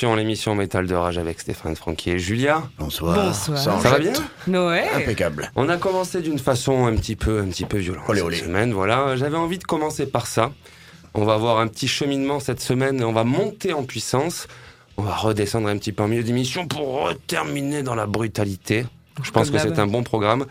[0.00, 2.62] L'émission Métal de Rage avec Stéphane, Francky et Julia.
[2.78, 3.14] Bonsoir.
[3.14, 3.58] Bonsoir.
[3.58, 4.12] Ça va bien?
[4.46, 4.88] Noël.
[4.94, 5.52] Impeccable.
[5.56, 8.36] On a commencé d'une façon un petit peu, un petit peu violente Olé, cette olé.
[8.38, 8.72] semaine.
[8.72, 10.52] Voilà, j'avais envie de commencer par ça.
[11.12, 13.04] On va avoir un petit cheminement cette semaine.
[13.04, 14.48] On va monter en puissance.
[14.96, 18.86] On va redescendre un petit peu en milieu d'émission pour terminer dans la brutalité.
[19.22, 20.46] Je pense Comme que c'est un bon programme.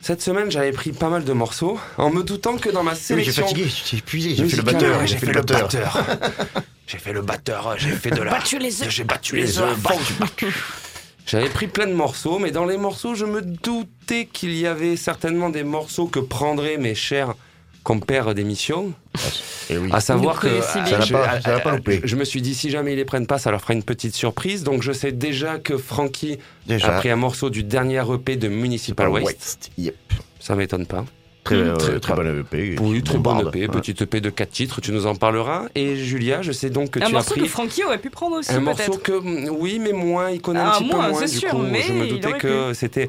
[0.00, 2.96] Cette semaine, j'avais pris pas mal de morceaux, en me doutant que dans ma Oui,
[2.98, 6.04] j'ai sélection fatigué, j'ai épuisé, j'ai fait le batteur, j'ai fait le batteur.
[6.86, 8.30] j'ai fait le batteur, j'ai fait de la.
[8.30, 8.90] Battu les œufs.
[8.90, 9.76] J'ai battu les œufs.
[11.26, 14.96] J'avais pris plein de morceaux, mais dans les morceaux, je me doutais qu'il y avait
[14.96, 17.34] certainement des morceaux que prendraient mes chers
[17.82, 18.94] compères d'émission.
[19.70, 19.90] Et oui.
[19.92, 22.00] À savoir Vous que je- Ça va pas- ça va pas euh, louper.
[22.04, 24.14] Je me suis dit si jamais ils les prennent pas, ça leur fera une petite
[24.14, 24.62] surprise.
[24.64, 26.88] Donc je sais déjà que Frankie Déjà.
[26.96, 29.70] a pris un morceau du dernier EP de Municipal Waste.
[29.78, 29.94] Yep.
[30.40, 31.04] Ça m'étonne pas.
[31.44, 32.76] Très, euh, Très- très bonne EP.
[32.80, 33.48] Oui, très bonne.
[33.48, 33.68] EP, Ouais.
[33.68, 35.64] petite EP de 4 titres, tu nous en parleras.
[35.74, 38.10] Et Julia, je sais donc que un tu as morceau pris que Frankie aurait pu
[38.10, 41.04] prendre aussi, un morceau que mm, oui, mais moins, il connaît un Ah, petit moins,
[41.06, 41.20] peu moins.
[41.26, 43.08] c'est Du sûr, coup, mais je me doutais que c'était.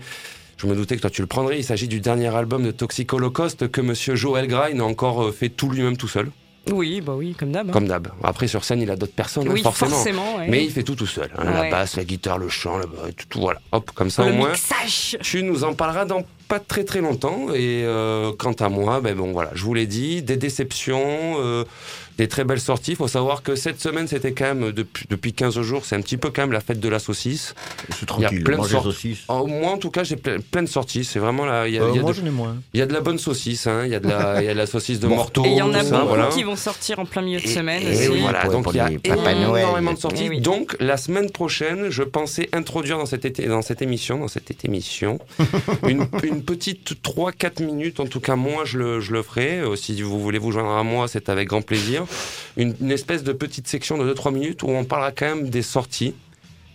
[0.60, 1.58] Je me doutais que toi tu le prendrais.
[1.58, 5.32] Il s'agit du dernier album de Toxic Holocaust que Monsieur Joel Grine a encore euh,
[5.32, 6.30] fait tout lui-même tout seul,
[6.72, 7.70] Oui, bah oui, comme d'hab.
[7.70, 7.72] hein.
[7.74, 8.10] comme d'hab.
[8.24, 9.92] Après sur scène, il a d'autres personnes, oui, forcément.
[9.92, 10.36] forcément.
[10.38, 10.48] ouais.
[10.50, 11.30] Mais il fait tout tout seul.
[11.38, 12.86] hein, La basse, la guitare, le chant, le...
[13.14, 13.62] tout, tout, voilà.
[13.72, 14.50] Hop, comme ça le au moins.
[14.52, 15.18] mixage.
[15.22, 17.54] Tu nous en parleras dans pas très très longtemps.
[17.54, 21.64] Et euh, quant à moi, ben bon voilà, je vous l'ai dit, des déceptions, euh,
[22.20, 22.92] des très belles sorties.
[22.92, 26.02] Il faut savoir que cette semaine, c'était quand même, depuis, depuis 15 jours, c'est un
[26.02, 27.56] petit peu quand même la fête de la saucisse.
[27.90, 28.44] C'est Il y a tranquille.
[28.44, 29.20] plein de saucisses.
[29.30, 31.06] Oh, moi, en tout cas, j'ai plein, plein de sorties.
[31.06, 31.68] C'est vraiment là.
[31.68, 32.58] Il y a, Euh, il y a moi, de, j'en ai moins.
[32.74, 33.68] il y a de la bonne saucisse.
[33.68, 33.84] hein.
[33.86, 35.46] Il y a de la, il y a de la saucisse de Morteau.
[35.46, 36.28] Et il y en a beaucoup voilà.
[36.28, 38.20] qui vont sortir en plein milieu de semaine et aussi.
[38.20, 38.90] voilà, donc il y a
[39.32, 40.28] énormément de sorties.
[40.30, 40.42] Oui.
[40.42, 44.66] Donc la semaine prochaine, je pensais introduire dans cette, été- dans cette émission, dans cette
[44.66, 45.20] émission,
[45.88, 48.00] une, une petite 3-4 minutes.
[48.02, 49.60] En tout cas, moi, je le, je le ferai.
[49.60, 52.04] Euh, si vous voulez vous joindre à moi, c'est avec grand plaisir.
[52.58, 55.62] Une, une espèce de petite section de 2-3 minutes où on parlera quand même des
[55.62, 56.14] sorties.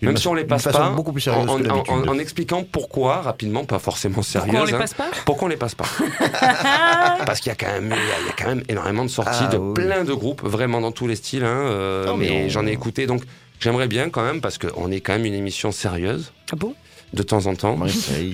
[0.02, 4.20] Même si on les passe pas, beaucoup plus en, en- expliquant pourquoi, rapidement, pas forcément
[4.22, 4.50] sérieuse.
[4.50, 4.78] Pourquoi on les hein.
[4.78, 5.86] passe pas Pourquoi on les passe pas
[7.26, 9.04] Parce qu'il y a quand même, il y a, il y a quand même énormément
[9.04, 9.74] de sorties Ah, de oui.
[9.74, 11.44] plein de groupes, vraiment dans tous les styles.
[11.44, 13.22] hein, euh, Non, mais mais on- j'en ai écouté, donc
[13.60, 16.74] j'aimerais bien quand même parce qu'on est quand même une émission sérieuse Ah bon?
[17.14, 17.78] De temps en temps.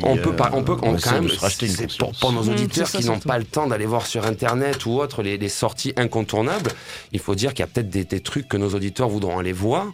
[0.02, 1.28] On peut euh, pas, on peut on essaie quand même.
[1.30, 4.26] c'est pour, pour nos Mmh, auditeurs ça, qui n'ont pas le temps d'aller voir sur
[4.26, 6.72] internet ou autre les, les sorties incontournables,
[7.12, 9.52] il faut dire qu'il y a peut-être des, des trucs que nos auditeurs voudront aller
[9.52, 9.86] voir.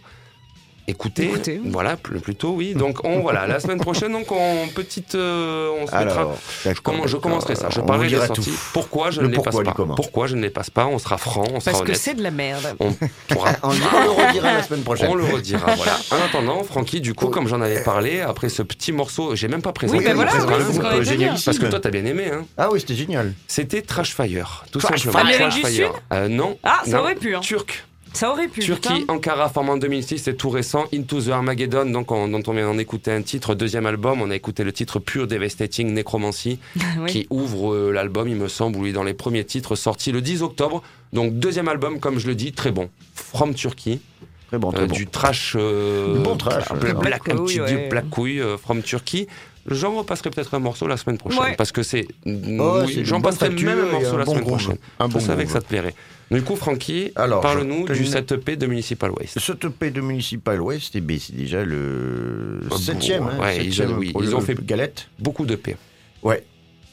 [0.89, 1.59] Écouter, Écouter.
[1.65, 2.73] voilà, pl- plutôt oui.
[2.73, 6.37] Donc on voilà, la semaine prochaine, donc on petite, euh, on se mettra Alors,
[6.81, 7.21] Comment, je d'accord.
[7.21, 7.67] commencerai ça?
[7.69, 8.41] Je parlerai des sorties.
[8.51, 8.57] tout.
[8.71, 9.73] Pourquoi je Le ne les passe pas?
[9.73, 9.95] comment.
[9.95, 10.85] Pourquoi je ne les passe pas?
[10.85, 12.73] On sera franc, on sera Parce que c'est de la merde.
[12.79, 12.93] On
[13.27, 13.51] pourra.
[13.63, 15.09] On, on le redira la semaine prochaine.
[15.09, 15.97] On le redira, voilà.
[16.11, 19.61] En attendant, Francky, du coup, comme j'en avais parlé, après ce petit morceau, j'ai même
[19.61, 19.99] pas présenté.
[19.99, 20.33] Oui, ben le voilà,
[20.67, 21.03] oui, te dire.
[21.03, 21.45] génialissime.
[21.45, 22.45] Parce que toi, t'as bien aimé, hein.
[22.57, 23.33] Ah oui, c'était génial.
[23.47, 25.29] C'était Trash Fire, tout Trash simplement.
[25.29, 25.49] Fire.
[25.49, 25.91] Du Fire.
[26.13, 26.57] Euh, non.
[26.63, 26.99] Ah, ça non.
[26.99, 27.41] aurait pu, hein.
[27.41, 27.83] Turc.
[28.17, 28.61] Ça aurait pu.
[28.61, 29.13] Turquie, putain.
[29.13, 30.85] Ankara, formé en 2006, c'est tout récent.
[30.93, 33.53] Into the Armageddon, donc on- dont on vient d'en écouter un titre.
[33.53, 36.57] Deuxième album, on a écouté le titre Pure Devastating Necromancy,
[36.99, 37.11] Oui.
[37.11, 40.41] qui ouvre euh, l'album, il me semble, est dans les premiers titres sortis le 10
[40.41, 40.81] octobre.
[41.13, 42.89] Donc deuxième album, comme je le dis, très bon.
[43.13, 43.99] From Turkey,
[44.47, 44.95] Très bon, très Euh, bon.
[44.95, 47.89] du trash, euh, Du bon trash, Black black, un petit ouais.
[47.89, 49.27] black couille euh, from Turkey.
[49.69, 51.55] J'en repasserai peut-être un morceau la semaine prochaine, Ouais.
[51.57, 54.43] parce que c'est, Oh, oui, c'est j'en passerai même un morceau un la bon semaine
[54.45, 54.57] groove.
[54.63, 54.77] prochaine.
[54.99, 55.93] Un je bon savais que ça te plairait.
[56.31, 59.39] Du coup, Francky, Alors, parle-nous je du tenais- 7 EP de Municipal Waste.
[59.39, 63.23] Ce EP de Municipal West, eh bien, c'est déjà le Ah bon, septième.
[63.27, 65.07] hein, ouais, ils ont- oui, pour ils le ont fait- Galette.
[65.19, 65.75] Beaucoup de P.
[66.23, 66.43] Ouais.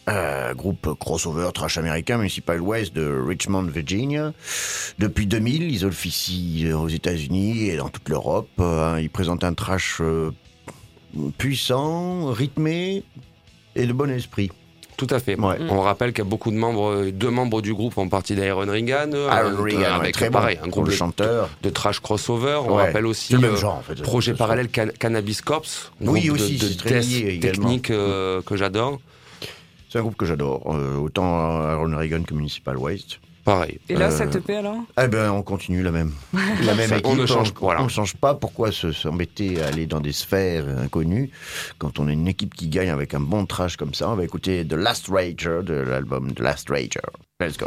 [0.08, 4.34] Euh, groupe crossover trash américain Municipal West de Richmond, Virginia.
[4.98, 8.48] Depuis 2000, ils officient aux États-Unis et dans toute l'Europe.
[8.60, 10.30] Euh, ils présentent un trash euh,
[11.38, 13.02] puissant, rythmé
[13.76, 14.50] et de bon esprit.
[14.96, 15.38] Tout à fait.
[15.38, 15.56] Ouais.
[15.70, 18.36] On rappelle qu'il y a beaucoup de membres, euh, deux membres du groupe font partie
[18.36, 20.66] d'Iron Reagan, euh, Aaron euh, Reagan, avec très pareil, bon.
[20.66, 21.50] un groupe de, chanteur.
[21.64, 22.60] de trash crossover.
[22.64, 22.86] On Ouais.
[22.86, 24.00] rappelle aussi le même euh, genre en fait.
[24.02, 25.64] projet parallèle Can- Cannabis Corps,
[26.00, 29.00] Oui, aussi, de, très lié technique euh, que j'adore.
[29.90, 30.62] C'est un groupe que j'adore.
[30.72, 33.18] Euh, autant Aaron Reagan que Municipal Waste.
[33.44, 33.78] Pareil.
[33.90, 34.78] Et là, Euh, ça te plaît alors?
[35.02, 36.12] Eh ben, on continue la même.
[36.64, 37.06] La même Ça, équipe.
[37.06, 37.82] on ne change- voilà.
[37.82, 38.34] on change pas.
[38.34, 41.30] Pourquoi se- s'embêter à aller dans des sphères inconnues
[41.78, 44.08] quand on a une équipe qui gagne avec un bon trash comme ça?
[44.08, 47.00] On va écouter The Last Rager de l'album The Last Rager.
[47.40, 47.66] Let's go.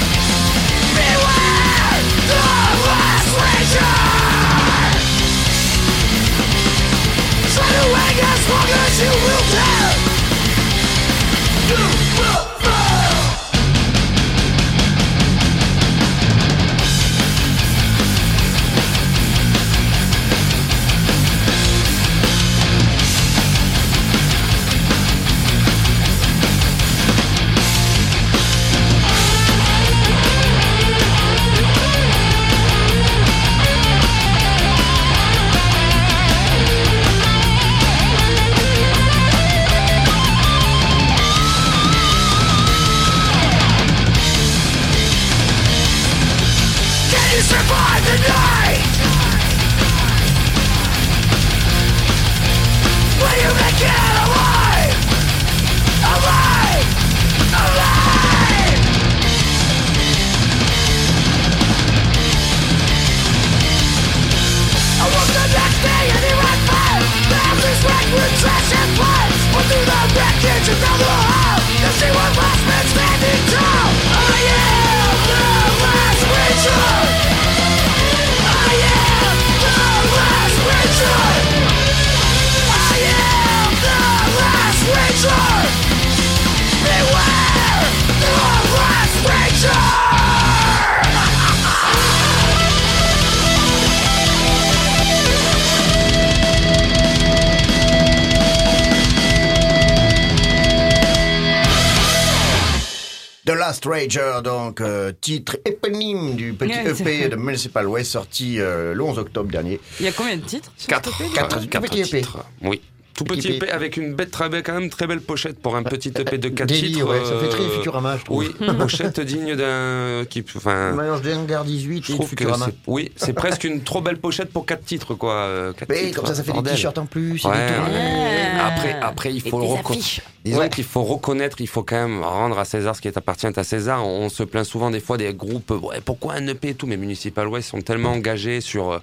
[103.71, 109.01] Last Rager, donc euh, titre éponyme du petit EP de Municipal Waste sorti euh, le
[109.01, 109.79] 11 octobre dernier.
[110.01, 111.17] Il y a combien de titres sur Quatre.
[111.17, 111.57] cet EP Quatre.
[111.57, 112.19] Euh, quatre Petit EP.
[112.19, 112.39] titres.
[112.63, 112.81] Oui.
[113.23, 113.55] Tout Petit EP.
[113.57, 116.37] EP avec une bête très belle, quand même très belle pochette pour un petit EP
[116.37, 117.07] de 4 Daily, titres.
[117.09, 118.37] ouais, ça fait très euh, Futurama, je trouve.
[118.39, 120.25] Oui, pochette digne d'un.
[120.29, 120.91] qui- Enfin.
[120.93, 122.65] Mélange d'Hangar 18 Je et trouve que Futurama.
[122.67, 125.33] c'est, oui, c'est presque une trop belle pochette pour quatre titres, quoi.
[125.33, 126.73] euh, quatre Mais titres, comme ça, ça fait des bordel.
[126.73, 128.51] t-shirts en plus, Ouais, des ouais.
[128.59, 130.21] Après, après, il faut le reconnaître.
[130.43, 130.69] Disons Ouais.
[130.69, 134.05] qu'il faut reconnaître, il faut quand même rendre à César ce qui appartient à César.
[134.05, 135.71] On, se plaint souvent des fois des groupes.
[135.71, 138.99] Ouais, pourquoi un EP et tout Mais Municipal Waste sont tellement engagés sur euh,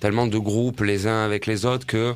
[0.00, 2.14] tellement de groupes les uns avec les autres que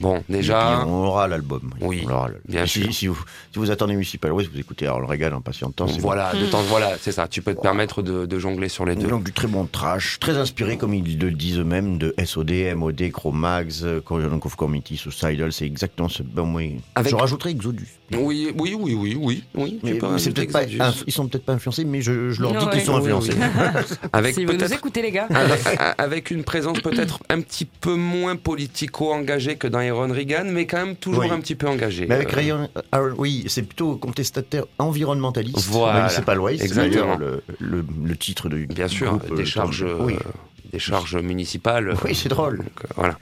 [0.00, 0.84] bon, déjà.
[0.86, 1.70] on aura l'album.
[1.80, 2.94] Oui, on aura bien si, sûr.
[2.94, 5.86] Si vous, si vous attendez Municipal Waste, vous écoutez Harold Reagan en patientant.
[5.88, 7.28] c'est Voilà, de temps, voilà, c'est ça.
[7.28, 9.08] Tu peux te permettre de, de jongler sur les deux.
[9.08, 13.10] Donc du très bon trash, très inspiré, comme ils le disent eux-mêmes, de SOD, MOD,
[13.12, 16.76] Chromax, Coriolan of Committee, Suicidal, c'est exactement ce bon oui.
[16.94, 17.86] Avec- Je rajouterais Exodus.
[18.12, 19.80] Oui, oui, oui, oui, oui, oui.
[19.82, 22.72] Mais pas, ils sont peut-être pas influencés, mais je, je leur dis Ouais.
[22.72, 23.38] qu'ils sont Oui, oui, influencés.
[24.12, 25.26] Avec Si vous nous écoutez, les gars.
[25.30, 25.60] avec,
[25.98, 30.78] avec une présence peut-être un petit peu moins politico-engagée que dans Iron Reagan, mais quand
[30.84, 31.30] même toujours Oui.
[31.30, 32.06] un petit peu engagée.
[32.08, 35.58] Mais avec Euh, Rayon, Aaron- oui, c'est plutôt contestataire environnementaliste.
[35.68, 36.00] Voilà.
[36.00, 37.16] Même si c'est pas Waste, c'est Exactement.
[37.16, 40.30] d'ailleurs le, le, le titre du Bien sûr, groupe, des euh, charges, Oui, euh,
[40.72, 41.94] des charges municipales.
[42.04, 42.58] oui c'est drôle.
[42.58, 43.18] Donc, euh, voilà.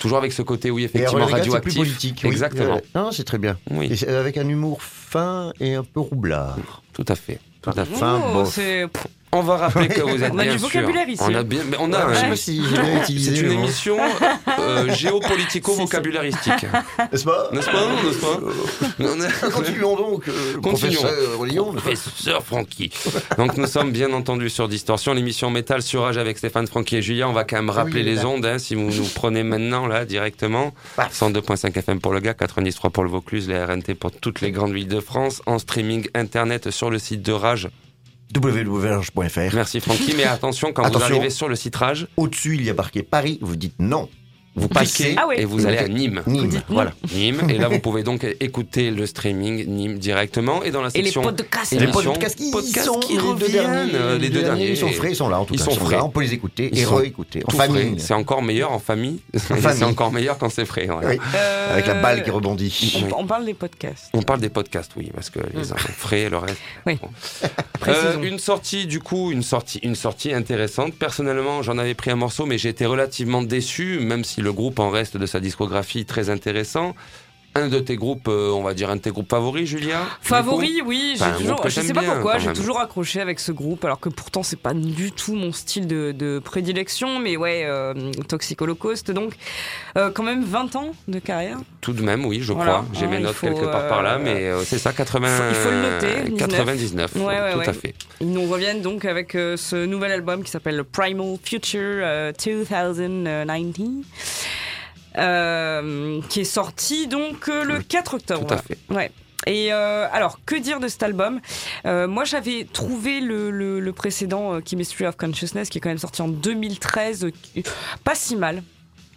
[0.00, 1.72] Toujours avec ce côté, oui, Et effectivement, Aaron Reagan, c'est radioactif.
[1.74, 2.20] plus politique.
[2.24, 2.30] oui.
[2.30, 2.76] Exactement.
[2.76, 3.56] Euh, non, c'est très bien.
[3.70, 6.58] Oui, Et avec un humour fin et un peu roublard.
[6.92, 7.38] tout à fait.
[7.62, 7.94] Tout à fait.
[7.96, 8.54] Fin, Oh, bof.
[8.54, 8.86] c'est-
[9.32, 11.22] On va rappeler que vous êtes On a bien du sûr- vocabulaire ici.
[11.26, 12.06] On a bien, mais on a.
[12.06, 13.98] Ouais, je sais un- pas si j'ai bien utilisé c'est une émission
[14.58, 16.64] euh, géopolitico-vocabularistique.
[17.12, 17.50] N'est-ce pas?
[17.52, 17.86] N'est-ce pas?
[18.04, 19.46] N'est-ce pas?
[19.46, 21.72] A- Continuons donc, euh, Continuons.
[21.74, 22.90] professeur Francky.
[23.36, 27.02] Donc nous sommes bien entendu sur Distorsion, l'émission Métal sur Rage avec Stéphane, Francky et
[27.02, 27.28] Julien.
[27.28, 28.26] On va quand même rappeler Oui, les là.
[28.26, 30.72] ondes, hein, si vous nous prenez maintenant là directement.
[30.96, 31.12] Paf.
[31.14, 34.72] 102.5 FM pour le gars, 93 pour le Vaucluse, les RNT pour toutes les grandes
[34.72, 37.68] villes de France, en streaming internet sur le site de Rage.
[38.34, 39.54] www.rage.fr.
[39.54, 42.74] Merci Francky, mais attention quand vous arrivez sur le site Rage, Au-dessus, il y a
[42.74, 43.38] marqué Paris.
[43.40, 44.08] Vous dites non.
[44.58, 45.14] Vous passez.
[45.18, 45.40] Ah ouais.
[45.40, 46.22] et vous allez à Nîmes.
[46.68, 46.92] Voilà.
[47.14, 50.98] Nîmes, et là vous pouvez donc écouter le streaming Nîmes directement et dans la Et
[50.98, 51.72] les section podcasts.
[51.72, 53.90] Les podcasts qui podcasts sont qui les deux reviennent, derniers.
[53.94, 54.70] euh, les deux derniers.
[54.70, 55.64] Ils sont frais, ils sont là en tout Ils cas.
[55.64, 55.96] sont frais.
[55.96, 57.42] là, on peut les écouter Ils et sont réécouter.
[57.46, 57.90] En famille.
[57.92, 57.98] frais.
[57.98, 59.20] C'est encore meilleur en famille.
[59.36, 59.64] famille.
[59.74, 60.86] c'est encore meilleur quand c'est frais.
[60.86, 61.08] voilà.
[61.08, 63.06] Oui, Euh, avec la balle qui rebondit.
[63.12, 64.10] On, on parle des podcasts.
[64.14, 66.58] On parle des podcasts, oui, parce que les uns frais et le reste.
[66.86, 66.98] Oui.
[67.86, 70.94] Euh, une sortie, du coup, une sortie, une sortie intéressante.
[70.94, 74.78] Personnellement, j'en avais pris un morceau, mais j'ai été relativement déçu, même si le groupe
[74.78, 76.94] en reste de sa discographie très intéressant.
[77.58, 80.28] Un de tes groupes, euh, on va dire un de tes groupes favoris, Julia du
[80.28, 83.52] Favori, oui, j'ai Enfin, toujours, je sais pas bien, pourquoi, j'ai toujours accroché avec ce
[83.52, 87.62] groupe, alors que pourtant c'est pas du tout mon style de, de prédilection, mais ouais,
[87.66, 87.94] euh,
[88.28, 89.34] Toxic Holocaust, donc
[89.96, 91.58] euh, quand même 20 ans de carrière.
[91.80, 92.72] Tout de même, oui, je Voilà.
[92.72, 92.84] crois.
[92.92, 95.54] J'ai Ah, mes notes faut, quelque part par là, euh, mais c'est ça, 80, il
[95.54, 96.48] faut le noter, 19.
[96.48, 97.68] 99, Ouais, ouais, tout ouais.
[97.68, 97.94] à fait.
[98.20, 104.67] Ils nous reviennent donc avec ce nouvel album qui s'appelle Primal Future euh, 2019,
[105.16, 108.46] euh, qui est sorti donc euh, le 4 octobre.
[108.46, 108.78] Tout à fait.
[108.90, 109.10] Ouais.
[109.46, 111.40] Et euh, alors, que dire de cet album?
[111.86, 115.88] Euh, Moi, j'avais trouvé le, le- le précédent, euh, Chemistry of Consciousness, qui est quand
[115.88, 117.62] même sorti en 2013, euh, qui-
[118.04, 118.62] pas si mal.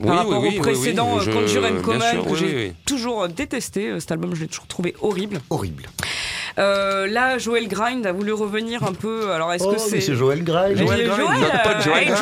[0.04, 2.74] Par rapport au précédent, Conjure and Common, que oui, j'ai oui, oui.
[2.88, 4.00] toujours détesté.
[4.00, 5.40] Cet album, je l'ai toujours trouvé horrible.
[5.52, 5.84] Horrible.
[6.62, 9.32] Euh, là, Joel Grind a voulu revenir un peu.
[9.32, 12.18] Alors, est-ce Oh, que c'est mais c'est Joel Joel, Grind, euh, Joel hey, Grind.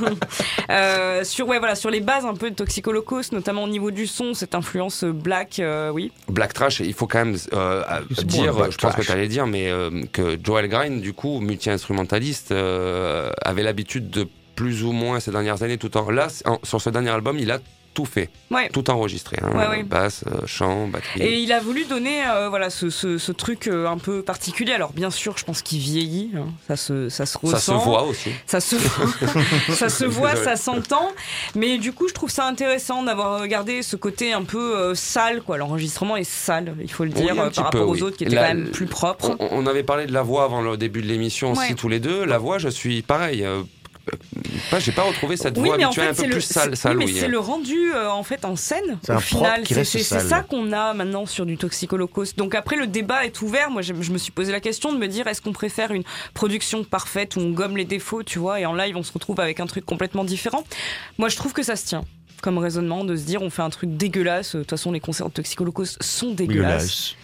[0.00, 0.10] Joe
[0.70, 3.90] Euh, sur ouais voilà sur les bases un peu de Toxic Holocaust, notamment au niveau
[3.90, 6.12] du son, cette influence black, euh, oui.
[6.28, 9.48] Black Trash, il faut quand même euh, bon, dire, je pense que tu allais dire,
[9.48, 15.18] mais euh, que Joel Grind, du coup, multi-instrumentaliste, euh, avait l'habitude de plus ou moins
[15.18, 17.58] ces dernières années, tout en là, en- sur ce dernier album, il a
[17.92, 18.68] tout fait, Ouais.
[18.72, 19.82] tout enregistré, hein, Ouais, ouais.
[19.82, 21.20] basse, euh, chant, batterie.
[21.22, 24.72] Et il a voulu donner euh, voilà ce, ce- ce truc euh, un peu particulier.
[24.72, 26.46] Alors bien sûr, je pense qu'il vieillit, hein.
[26.68, 27.56] ça se ça se ressent.
[27.58, 28.30] ça se voit aussi.
[28.46, 28.76] Ça se,
[29.74, 31.10] ça se voit, ça s'entend.
[31.54, 35.42] Mais du coup, je trouve ça intéressant d'avoir regardé ce côté un peu sale.
[35.42, 35.58] quoi.
[35.58, 38.02] L'enregistrement est sale, il faut le dire, par rapport peu, aux oui.
[38.02, 39.36] autres qui étaient La- quand même plus propres.
[39.40, 42.00] On, on avait parlé de la voix avant le début de l'émission aussi tous les
[42.00, 42.24] deux.
[42.24, 43.44] La voix, je suis pareil.
[44.70, 46.40] Pas, j'ai pas retrouvé cette Oui, voix mais en fait, un peu c'est plus le,
[46.40, 47.28] sale, c'est- sale oui, mais oui, c'est hein.
[47.28, 49.64] le rendu euh, en fait en scène au un final.
[49.66, 52.34] C'est ça qu'on a maintenant sur du Toxicolocos.
[52.36, 53.70] Donc après, le débat est ouvert.
[53.70, 56.04] Moi, je, je me suis posé la question de me dire est-ce qu'on préfère une
[56.34, 59.40] production parfaite où on gomme les défauts, tu vois, et en live on se retrouve
[59.40, 60.64] avec un truc complètement différent?
[61.18, 62.04] Moi, je trouve que ça se tient
[62.42, 64.54] comme raisonnement de se dire on fait un truc dégueulasse.
[64.56, 66.36] De toute façon, les concerts de Toxicolocos sont dégueulasses.
[66.82, 67.14] Dégueulasse.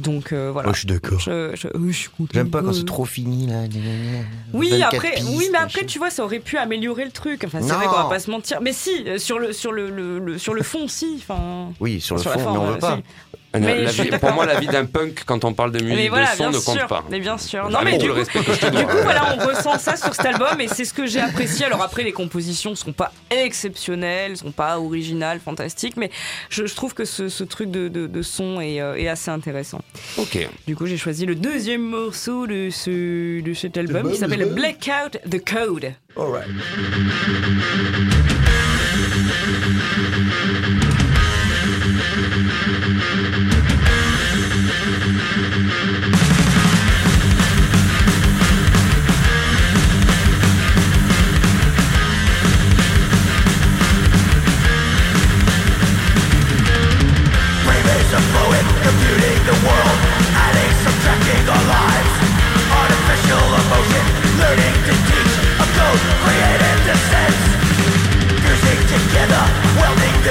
[0.00, 0.66] Donc euh, voilà.
[0.68, 1.20] Moi, je suis d'accord.
[1.20, 2.30] Je- je- oui, je suis content.
[2.34, 3.62] J'aime pas quand Euh, c'est trop fini là.
[4.52, 7.44] oui, 24 après, pistes, oui, mais après, tu vois, ça aurait pu améliorer le truc.
[7.46, 8.60] Enfin, c'est vrai qu'on va pas se mentir.
[8.60, 11.16] Mais si, euh, sur le, sur le, le- le- sur le fond, si.
[11.18, 12.96] Enfin, Oui, sur le sur fond, forme, mais on veut pas.
[12.96, 13.02] si.
[13.58, 16.36] Mais vie- pour moi, la vie d'un punk, quand on parle de musique voilà, de
[16.36, 16.86] son, ne compte sûr.
[16.86, 17.04] pas.
[17.10, 17.68] Mais bien sûr.
[17.68, 18.38] Non, Avec mais tout du le coup,
[18.70, 21.66] du voilà, on ressent ça sur cet album et c'est ce que j'ai apprécié.
[21.66, 26.10] Alors après, les compositions sont pas exceptionnelles, sont pas originales, fantastiques, mais
[26.48, 29.30] je, je trouve que ce, ce truc de, de- de son est, euh, est assez
[29.30, 29.80] intéressant.
[30.18, 30.48] Ok.
[30.66, 35.18] Du coup, j'ai choisi le deuxième morceau de, ce, de cet album qui s'appelle Blackout
[35.30, 35.92] the Code.
[36.14, 36.42] Brain
[40.22, 40.81] is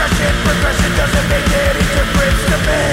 [0.00, 2.84] Progression, progression doesn't make any difference to me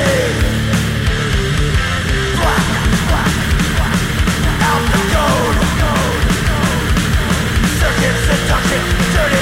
[2.36, 2.68] Black,
[3.08, 3.32] black,
[3.80, 4.02] black
[4.68, 5.58] Out the code
[7.80, 8.84] Circuit seduction,
[9.16, 9.37] dirty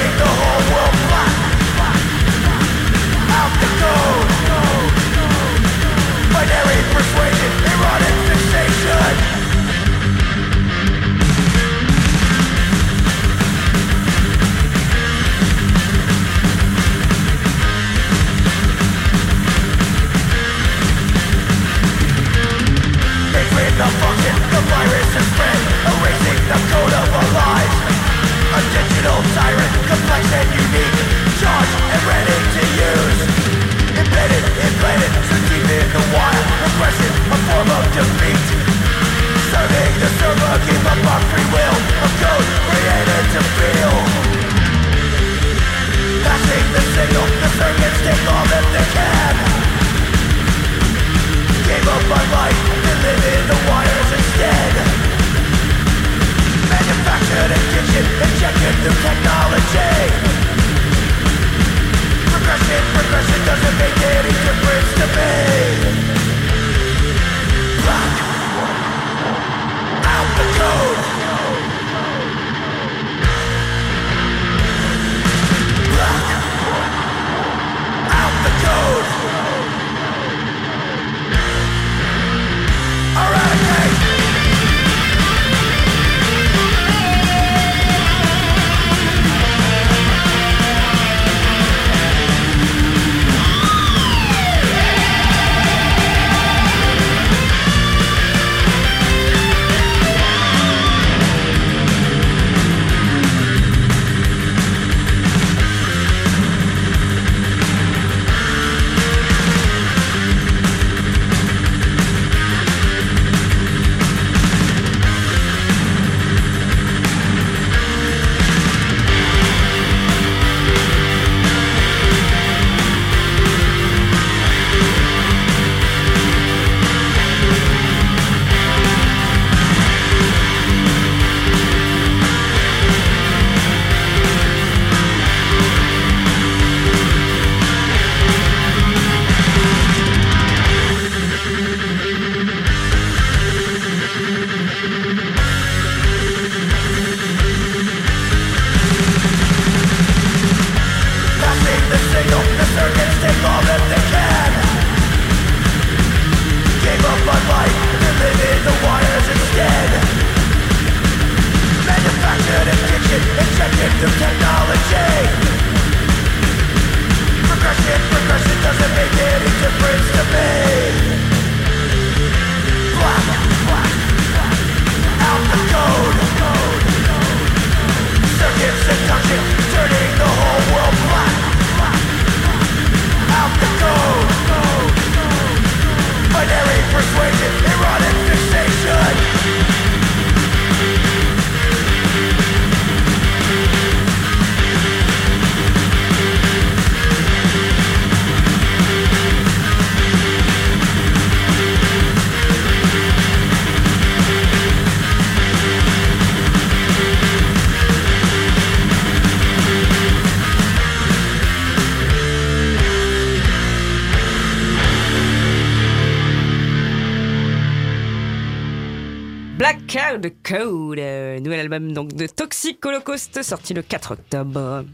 [223.42, 224.84] Sorti le 4 octobre.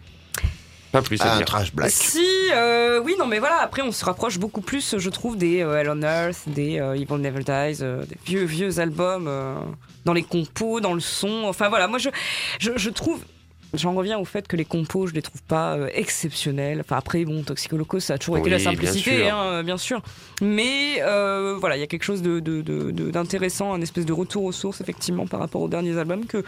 [0.90, 1.90] Pas plus Ah, un trash black.
[1.90, 5.62] Si, euh, oui, non, mais voilà, après on se rapproche beaucoup plus, je trouve, des
[5.62, 9.55] euh, Hell on Earth, des euh, Evil Never Dies, euh, des vieux, vieux albums euh,
[10.05, 11.45] dans les compos, dans le son.
[11.47, 12.11] Enfin voilà, moi je,
[12.59, 13.21] je, je trouve.
[13.75, 16.81] J'en reviens au fait que les compos, je les trouve pas euh, exceptionnels.
[16.85, 19.35] Enfin après, bon, Toxic Holocaust, ça a toujours été Oui, la bien simplicité, sûr.
[19.35, 20.03] hein, bien sûr.
[20.42, 24.05] Mais euh, voilà, il y a quelque chose de- de- de- de- d'intéressant, un espèce
[24.05, 26.45] de retour aux sources, effectivement, par rapport aux derniers albums que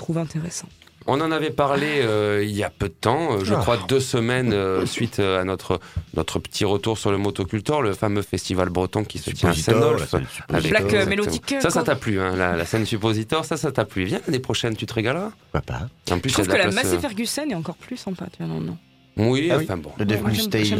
[0.00, 0.68] trouve intéressant.
[1.06, 3.58] On en avait parlé euh, il y a peu de temps, euh, je Ah.
[3.60, 5.80] crois deux semaines euh, suite à notre,
[6.14, 9.98] notre petit retour sur le Motocultor, le fameux festival breton qui se tient à Suppositor,
[9.98, 10.00] Saint-Nolf.
[10.00, 10.70] la scène Suppositor.
[10.70, 13.86] Black, euh, mélodique, Ça, ça t'a plu, hein, la, la scène suppositor, ça, ça t'a
[13.86, 14.04] plu.
[14.04, 15.30] Viens l'année prochaine, tu te régaleras.
[15.52, 18.26] Pourquoi pas En plus, Je trouve que la place, Massey Ferguson est encore plus sympa,
[18.36, 18.76] tu vois, non, non.
[19.16, 19.64] Oui, Ah oui.
[19.64, 19.90] enfin bon.
[19.98, 20.74] Le j'aime- Stage.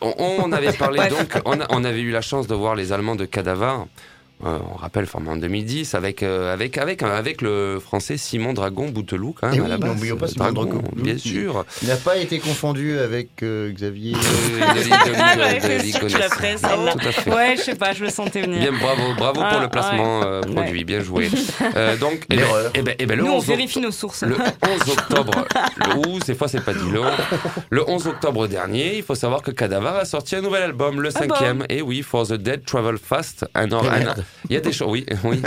[0.00, 3.16] on, avait parlé donc, on, a- on avait eu la chance de voir les Allemands
[3.16, 3.86] de Cadavar.
[4.44, 8.88] Euh, on rappelle, formé en 2010, avec, euh, avec, avec, avec le français Simon Dragon
[8.88, 9.90] Bouteloup, quand même, Eh à oui, la base.
[9.90, 10.82] n'oublions pas Simon Dragon.
[10.96, 11.18] bien Oui.
[11.20, 11.64] sûr.
[11.82, 14.14] Il n'a pas été confondu avec euh, Xavier.
[14.14, 14.58] Euh,
[17.26, 17.34] ouais.
[17.34, 18.58] Ouais, je sais pas, je le sentais venir.
[18.60, 20.26] Bien, bravo, bravo Ah, pour le placement ouais.
[20.26, 21.30] euh, produit, bien joué.
[21.76, 22.70] Euh, donc, eh ben, L'erreur.
[22.74, 24.22] eh ben, eh ben, le Nous, on 11 vérifie nos sources.
[24.22, 25.32] Le 11 octobre,
[25.76, 27.06] le ou, ces fois c'est pas dit le 11.
[27.70, 31.10] Le 11 octobre dernier, il faut savoir que Cadavar a sorti un nouvel album, le
[31.14, 31.64] Ah bon cinquième.
[31.68, 33.46] Et oui, For the Dead Travel Fast.
[33.54, 34.14] Un, or- un-.
[34.48, 35.42] Il y a des choses, oui, oui,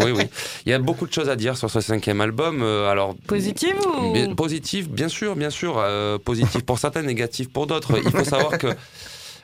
[0.00, 0.28] oui, oui.
[0.66, 2.62] Il y a beaucoup de choses à dire sur ce cinquième album.
[2.62, 5.76] Euh, alors, Positive ou Bien- positif, bien sûr, bien sûr.
[5.78, 7.98] euh, positif pour certains, négatif pour d'autres.
[8.04, 8.68] Il faut savoir que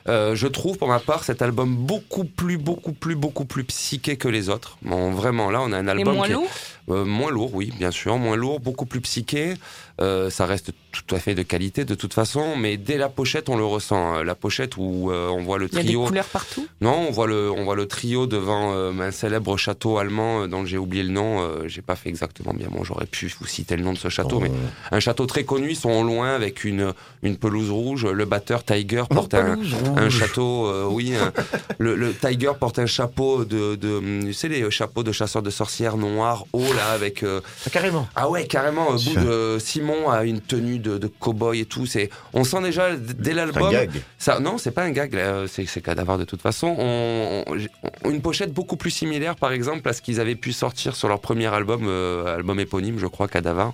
[0.09, 4.17] euh, je trouve pour ma part cet album beaucoup plus, beaucoup plus, beaucoup plus psyché
[4.17, 4.77] que les autres.
[4.81, 6.47] Bon, vraiment, là, on a un Et album moins qui est- lourd?
[6.89, 9.53] euh, moins lourd, oui, bien sûr, moins lourd, beaucoup plus psyché.
[10.01, 13.49] Euh, ça reste tout à fait de qualité de toute façon, mais dès la pochette,
[13.49, 14.15] on le ressent.
[14.17, 16.05] Euh, La pochette où euh, on voit le Il y a des trio.
[16.05, 16.65] couleurs partout?
[16.81, 20.47] Non, on voit le, on voit le trio devant euh, un célèbre château allemand euh,
[20.47, 21.41] dont j'ai oublié le nom.
[21.41, 22.67] Euh, j'ai pas fait exactement bien.
[22.71, 24.51] Bon, j'aurais pu vous citer le nom de ce château, mais
[24.91, 25.69] un château très connu.
[25.71, 28.05] Ils sont au loin avec une, une pelouse rouge.
[28.05, 29.59] Le batteur Tiger porte un,
[29.97, 30.65] un château.
[30.67, 31.31] euh, oui, un-
[31.77, 35.49] le, le Tiger porte un chapeau de, de, tu sais les chapeaux de chasseurs de
[35.51, 37.21] sorcières noirs haut là avec.
[37.23, 38.07] euh, Ah, carrément.
[38.15, 38.87] ah ouais, carrément.
[38.89, 41.85] Au bout de Simon a une tenue de, de cow-boy et tout.
[41.85, 43.71] C'est, on sent déjà dès C'est un l'album.
[43.71, 43.89] gag.
[44.17, 46.75] Ça, non, c'est pas un gag, là, c'est, c'est Cadavar de toute façon.
[46.77, 50.95] On, on- une pochette beaucoup plus similaire, par exemple, à ce qu'ils avaient pu sortir
[50.95, 53.73] sur leur premier album, euh, album éponyme, je crois, Cadavar,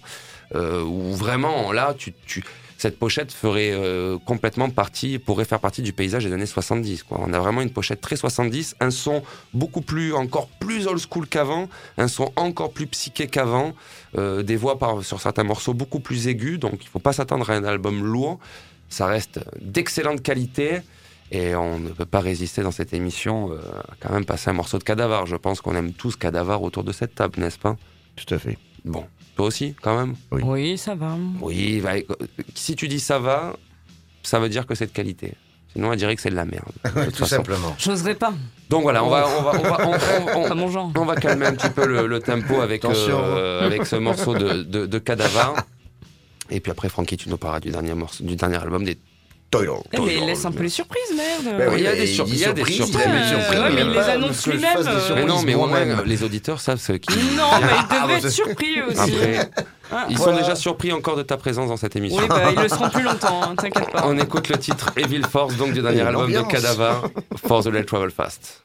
[0.56, 2.44] euh, où vraiment, là, tu, tu-
[2.78, 7.04] cette pochette ferait euh, complètement partie, pourrait faire partie du paysage des années 70.
[7.04, 7.20] Quoi.
[7.22, 11.28] On a vraiment une pochette très 70, un son beaucoup plus, encore plus old school
[11.28, 13.74] qu'avant, un son encore plus psyché qu'avant,
[14.18, 17.50] euh, des voix par, sur certains morceaux beaucoup plus aigus, donc il faut pas s'attendre
[17.50, 18.40] à un album lourd.
[18.90, 20.82] Ça reste d'excellente qualité.
[21.30, 23.58] Et on ne peut pas résister dans cette émission euh,
[23.90, 25.26] à quand même passer un morceau de Cadavar.
[25.26, 27.76] Je pense qu'on aime tous Cadavar autour de cette table, n'est-ce pas?
[28.16, 28.58] Tout à fait.
[28.86, 29.06] Bon,
[29.38, 30.42] toi aussi, quand même Oui.
[30.44, 31.16] Oui, ça va.
[31.42, 31.94] Oui, bah,
[32.56, 33.56] si tu dis ça va,
[34.24, 35.34] ça veut dire que c'est de qualité.
[35.74, 36.72] Sinon, elle dirait que c'est de la merde.
[36.84, 37.26] de Tout façon.
[37.38, 37.76] simplement.
[37.78, 38.34] J'oserais pas.
[38.70, 39.92] Donc voilà, on va, on va, on va, on-
[40.40, 40.92] on- on- Pas mon genre.
[40.96, 44.64] on va calmer un petit peu le, le tempo avec, euh, avec ce morceau de,
[44.64, 45.56] de, de Cadavar.
[46.50, 48.98] Et puis après, Francky, tu nous parleras du dernier, morceau, du dernier album des
[49.94, 51.58] Eh, mais laisse un peu les surprises, merde.
[51.58, 53.10] Ben il y a mais des sur- dit il y a des surprises, surprises.
[53.52, 55.16] il Ouais, mais les annonce lui-même, euh.
[55.16, 56.02] Mais non, mais au moins, moi-même.
[56.06, 57.16] les auditeurs savent ce qui.
[57.18, 59.00] Non, mais ils devraient être surpris aussi.
[59.00, 59.50] Après,
[59.92, 60.06] Ah.
[60.10, 62.20] ils sont déjà surpris encore de ta présence dans cette émission.
[62.22, 64.04] Oui, bah, ils le seront plus longtemps, hein, t'inquiète pas.
[64.06, 66.42] On écoute le titre Evil Force, donc du dernier Et album de.
[66.42, 67.04] Cadavar,
[67.48, 68.62] For the Travel Fast.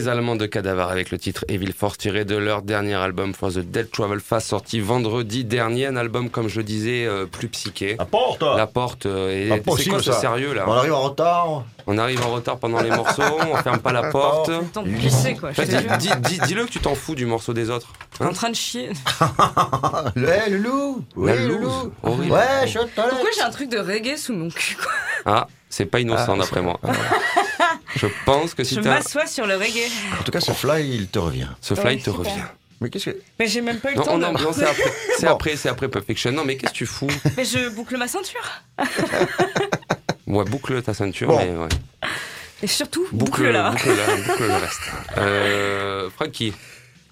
[0.00, 3.52] Les Allemands de Cadaver avec le titre Evil Force tiré de leur dernier album For
[3.52, 5.88] the Dead Travel Fast sorti vendredi dernier.
[5.88, 7.96] Un album, comme je disais, euh, plus psyché.
[7.98, 10.20] La porte La porte, euh, c'est possible, quoi ce ça.
[10.20, 11.64] sérieux là On arrive en retard.
[11.86, 14.50] On arrive en retard pendant les morceaux, on ferme pas la porte.
[14.98, 15.52] Pisser, quoi.
[15.52, 15.66] Jure.
[15.98, 17.92] dis, dis, dis-le que tu t'en fous du morceau des autres.
[18.20, 18.88] Hein en train de chier.
[20.14, 22.32] Le, hey, loup Oui, le loup Horrible.
[22.32, 22.78] Ouais, je.
[22.78, 24.92] Pourquoi j'ai un truc de reggae sous mon cul, quoi?
[25.26, 26.80] Ah, c'est pas innocent Ah, d'après moi.
[27.96, 29.88] Je pense que si Je t'as m'assois sur le reggae.
[30.18, 31.48] En tout cas, ce fly, il te revient.
[31.60, 32.30] ce fly Ouais, te revient.
[32.80, 33.16] Mais qu'est-ce que...
[33.38, 34.22] Mais j'ai même pas eu le Non, temps oh de...
[34.22, 35.32] non, non, c'est après, c'est Bon.
[35.32, 36.32] après, c'est après Perfection.
[36.32, 38.62] Non, mais qu'est-ce que tu fous Mais je boucle ma ceinture.
[40.26, 41.38] Ouais, boucle ta ceinture, Bon.
[41.38, 41.68] mais ouais.
[42.62, 43.70] Et surtout, Boucle, boucle-la.
[43.70, 44.80] boucle, la- boucle le reste.
[45.18, 46.52] Euh, Frankie,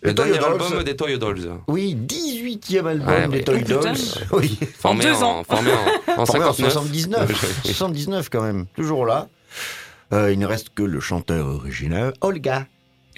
[0.02, 0.52] le dernier Dolls.
[0.52, 1.50] album des Toy Dolls.
[1.66, 3.42] Oui, 18e album Ouais, des.
[3.44, 3.62] Toy.
[3.62, 3.94] Dolls.
[4.32, 4.58] Oui.
[4.78, 5.44] Formé deux en, ans.
[5.44, 6.72] Formé en, en Formé en 59.
[6.72, 7.60] 79.
[7.64, 8.66] 79 quand même.
[8.76, 9.26] Toujours là.
[10.12, 12.66] Euh, il ne reste que le chanteur original, Olga.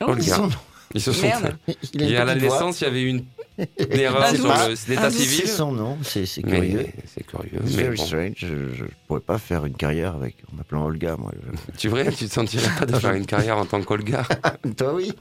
[0.00, 0.34] Oh, Olga.
[0.36, 0.50] Son.
[0.94, 1.22] Ils se sont.
[1.26, 1.56] Merde.
[1.94, 3.24] Il y a la naissance, il y avait eu une,
[3.58, 4.52] une erreur sur
[4.88, 5.42] l'état civil.
[5.42, 6.86] C'est son nom, c'est curieux.
[7.06, 7.60] c'est curieux.
[7.62, 8.04] Mais very bon.
[8.04, 8.34] strange.
[8.40, 8.46] Je
[8.84, 11.30] ne pourrais pas faire une carrière avec, en m'appelant Olga, moi.
[11.78, 14.26] Tu vrai, tu te sentirais pas de faire une carrière en tant qu'Olga?
[14.64, 15.12] Je- Toi, oui.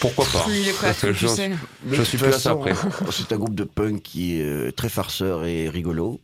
[0.00, 0.44] Pourquoi pas?
[0.48, 1.48] Il est prêt à tout, Je- tu sais.
[1.48, 2.74] De Je suis plus à ça après.
[3.10, 6.20] C'est un groupe de punk qui est très farceur et rigolo,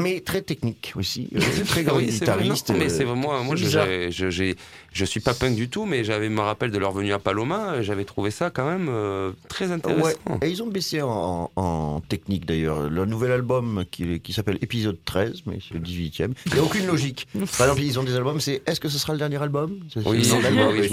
[0.00, 1.28] mais très technique aussi.
[1.34, 2.70] Euh, très grand Oui, c'est vrai, guitariste.
[2.70, 4.54] non, mais euh, c'est moi, moi je,
[4.92, 7.82] je, suis pas punk du tout, mais j'avais me rappel de leur venue à Paloma,
[7.82, 10.06] j'avais trouvé ça quand même euh, très intéressant.
[10.06, 10.14] Ouais.
[10.42, 12.88] Et ils ont baissé en, en technique d'ailleurs.
[12.90, 16.32] Leur nouvel album qui, qui s'appelle Épisode 13, mais c'est le 18e.
[16.46, 17.26] Il n'y a aucune logique.
[17.58, 19.80] Par exemple, ils ont des albums, c'est est-ce que ce sera le dernier album?
[19.96, 20.36] Oui, le Ils sont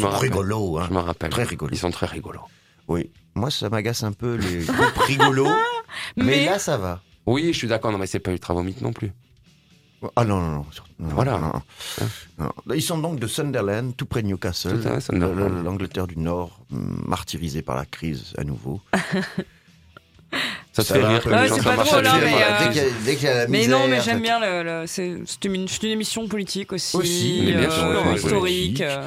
[0.07, 0.19] rappelle.
[0.19, 0.77] rigolos.
[0.77, 0.85] Hein.
[0.89, 1.29] Je me rappelle.
[1.29, 1.71] Très rigolo.
[1.73, 2.41] Ils sont très rigolos.
[2.87, 3.09] Oui.
[3.35, 5.47] Moi, ça m'agace un peu les groupes rigolos,
[6.17, 6.23] mais...
[6.25, 7.01] Mais- là, ça va.
[7.25, 9.11] Oui, je suis d'accord, non, mais c'est pas ultra vomite non plus.
[10.15, 10.65] Ah non, non, non.
[10.99, 11.37] non, Voilà.
[11.37, 11.61] non, non.
[12.39, 12.73] Non.
[12.75, 14.79] Ils sont donc de Sunderland, tout près de Newcastle,
[15.11, 18.81] le- l'Angleterre du Nord, hum, martyrisée par la crise à nouveau.
[20.73, 22.61] Ça Ça fait rire Ouais, c'est pas drôle, à hein, pied, mais, voilà.
[22.61, 24.21] euh, Dès qu'il y, a- dès qu'il y a la Mais misère, non, mais j'aime
[24.21, 24.63] bien le.
[24.63, 26.95] le- c'est une, émission politique aussi.
[26.95, 28.79] Aussi, mais bien euh, sûr, historique.
[28.81, 29.05] euh.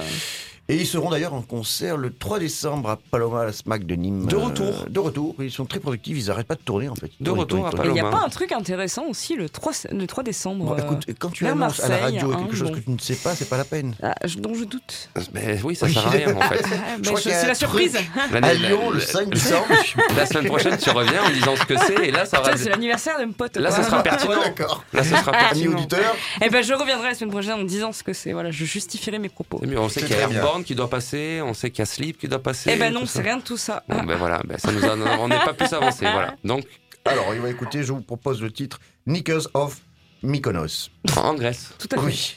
[0.66, 3.94] Et ils seront d'ailleurs en concert le 3 décembre à Paloma, à la SMAC de
[3.96, 4.24] Nîmes.
[4.26, 4.86] De Euh, retour.
[4.88, 5.34] de retour.
[5.40, 7.10] Ils sont très productifs, ils n'arrêtent pas de tourner en fait.
[7.20, 7.86] De retour à tournent.
[7.88, 8.20] il n'y a Paloma.
[8.20, 11.46] pas un truc intéressant aussi le 3, le 3 décembre Bon, euh, écoute, quand tu
[11.46, 12.74] annonces à la radio hein, quelque chose bon.
[12.76, 13.94] que tu ne sais pas, c'est pas la peine.
[14.02, 15.10] ah, je- dont je doute.
[15.34, 15.92] Mais oui, ça Oui.
[15.92, 16.64] sert à rien en fait.
[16.64, 17.98] Ah, c'est la surprise.
[18.32, 19.66] À Lyon, le 5 décembre.
[20.16, 22.56] La semaine prochaine, tu reviens en disant ce que c'est, et là, ça va.
[22.56, 23.56] C'est l'anniversaire de mon pote.
[23.56, 23.76] Là, quoi.
[23.78, 24.32] ça sera pertinent.
[24.92, 25.72] Là, ce sera pertinent.
[25.76, 28.32] auditeurs, Eh ben, je reviendrai la semaine prochaine en disant ce que c'est.
[28.32, 29.58] Voilà, je justifierai mes propos.
[29.60, 30.28] C'est mieux, on sait qu'il y a
[30.62, 32.70] qui doit passer, on sait qu'il y a Sleep qui doit passer.
[32.72, 33.82] Eh ben non, c'est rien de tout ça.
[33.88, 36.34] Bon, ben voilà, ben ça nous a- on n'est pas plus avancé, voilà.
[36.44, 36.64] Donc,
[37.04, 39.78] alors on va écouter, je vous propose le titre Knickers of
[40.22, 40.90] Mykonos.
[41.16, 41.70] en Grèce.
[41.78, 42.06] Tout à fait.
[42.06, 42.36] Oui.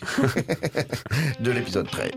[1.39, 2.11] de l'épisode 13.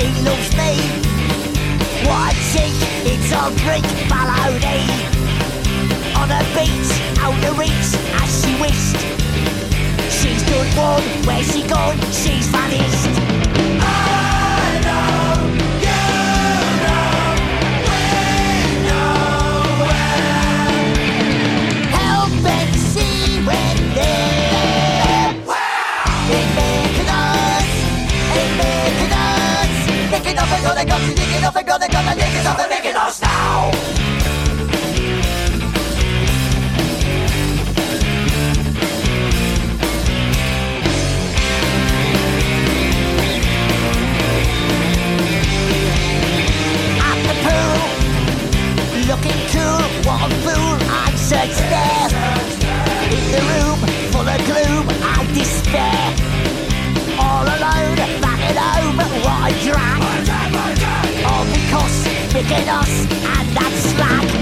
[0.00, 0.72] She loves me.
[2.52, 4.80] Teeth, it's a Greek baloney.
[6.16, 9.00] On a beach, out the reach as she wished.
[10.10, 11.98] She's done one, where's she gone?
[12.12, 13.09] She's vanished.
[30.62, 32.58] go, they go, she dig it off, go, they go, they dig it off,
[32.96, 33.70] us now.
[49.10, 52.08] Looking cool, what a fool I search there
[53.10, 53.78] In the room
[54.12, 56.09] full of gloom I despair
[59.22, 60.00] what a drag.
[61.26, 62.92] All because Mykonos
[63.36, 64.39] and that slag.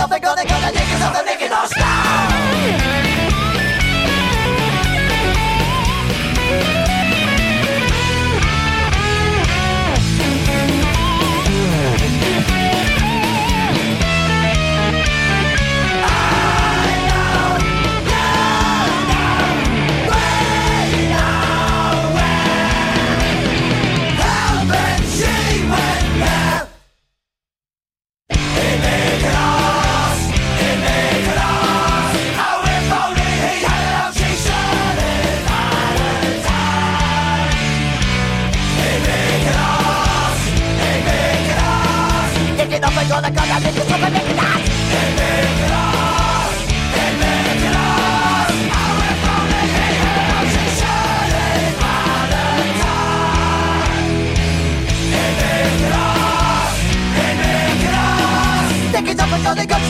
[0.00, 0.47] up, they're gonna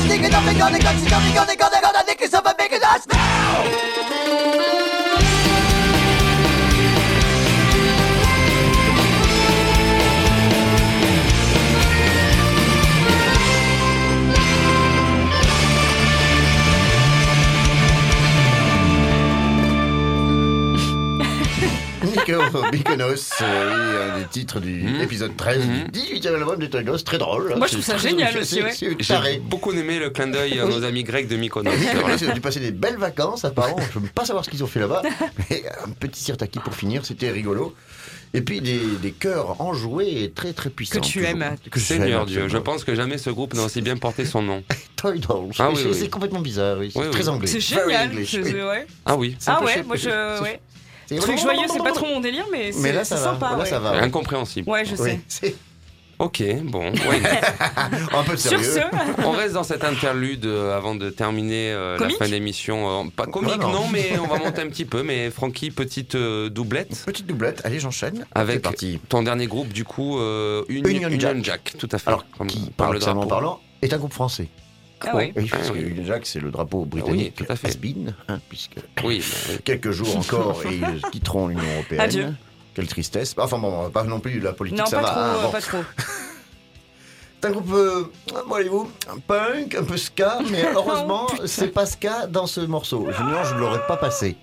[0.09, 4.08] thinking of me, gonna cut you, gonna, gonna, gonna, gonna, gonna, gonna, gonna, gonna,
[22.73, 25.01] Mykonos, euh, un des titres du Mhm.
[25.01, 25.85] épisode 13 Mhm.
[25.85, 27.55] du 18e album de Mykonos, très drôle.
[27.57, 28.73] Moi, je trouve ça génial aussi, ouais.
[28.99, 31.71] J'ai beaucoup aimé le clin d'œil à nos amis grecs de Mykonos.
[32.21, 33.77] Ils ont dû passer des belles vacances, apparemment.
[33.93, 35.03] Je ne veux pas savoir ce qu'ils ont fait là-bas.
[35.51, 37.75] Mais un petit sirtaki pour finir, c'était rigolo.
[38.35, 41.01] Et puis des, des chœurs enjoués et très très puissants.
[41.01, 41.31] Que tu toujours.
[41.31, 41.57] aimes.
[41.71, 44.63] Que Seigneur Dieu, je pense que jamais ce groupe n'a aussi bien porté son nom.
[44.97, 45.53] Toy Dolls.
[45.59, 46.11] Ah oui, c'est oui.
[46.11, 46.91] complètement bizarre, oui.
[46.93, 47.47] C'est Oui, très anglais.
[47.47, 48.55] C'est Very génial.
[48.55, 48.63] Oui.
[48.63, 48.87] ouais.
[49.07, 50.43] Ah oui, Ah ouais, moi je.
[50.43, 50.61] Ouais.
[51.09, 53.33] C'est- Truc joyeux, c'est pas trop mon délire, mais Mais là, c'est ça c'est va.
[53.33, 53.51] sympa.
[53.53, 53.67] Là, ouais.
[53.67, 53.91] ça va.
[54.03, 54.69] incompréhensible.
[54.71, 55.03] Ouais, je sais.
[55.03, 55.55] Oui, c'est
[56.21, 56.91] Ok, bon.
[56.93, 57.23] ouais.
[58.13, 58.83] un peu de Sur sérieux.
[59.21, 63.05] ce, On reste dans cet interlude euh, avant de terminer euh, la fin d'émission.
[63.07, 63.69] Euh, pas comique, non.
[63.71, 65.05] non, mais on va monter un petit peu.
[65.05, 67.05] Mais Francky, petite euh, doublette.
[67.07, 68.17] Petite doublette, allez, j'enchaîne.
[68.17, 68.99] C'est Avec parti.
[69.09, 71.45] ton dernier groupe, du coup, euh, Union, Union Union Jack.
[71.45, 71.75] Jack.
[71.79, 72.09] Tout à fait.
[72.09, 73.35] Alors, Comme qui, par le paradoxalement drapeau.
[73.37, 74.49] parlant, est un groupe français.
[75.07, 75.13] Ah.
[75.15, 75.77] Oui, parce que.
[75.79, 77.35] Union Jack, c'est le drapeau britannique.
[77.39, 77.69] Oui, tout à fait.
[77.69, 79.59] has-been, hein, puisque Oui, bah, oui.
[79.65, 82.01] quelques jours encore et ils quitteront l'Union Européenne.
[82.01, 82.35] Adieu.
[82.75, 83.35] Quelle tristesse.
[83.39, 85.11] Enfin bon, pas non plus la politique, non, ça pas va.
[85.11, 85.51] trop, hein, bon.
[85.51, 85.79] pas trop.
[87.41, 92.27] C'est un groupe, euh, Un punk, un peu ska, mais heureusement, Oh, c'est pas ska
[92.27, 93.07] dans ce morceau.
[93.17, 94.37] Sinon, je ne l'aurais pas passé.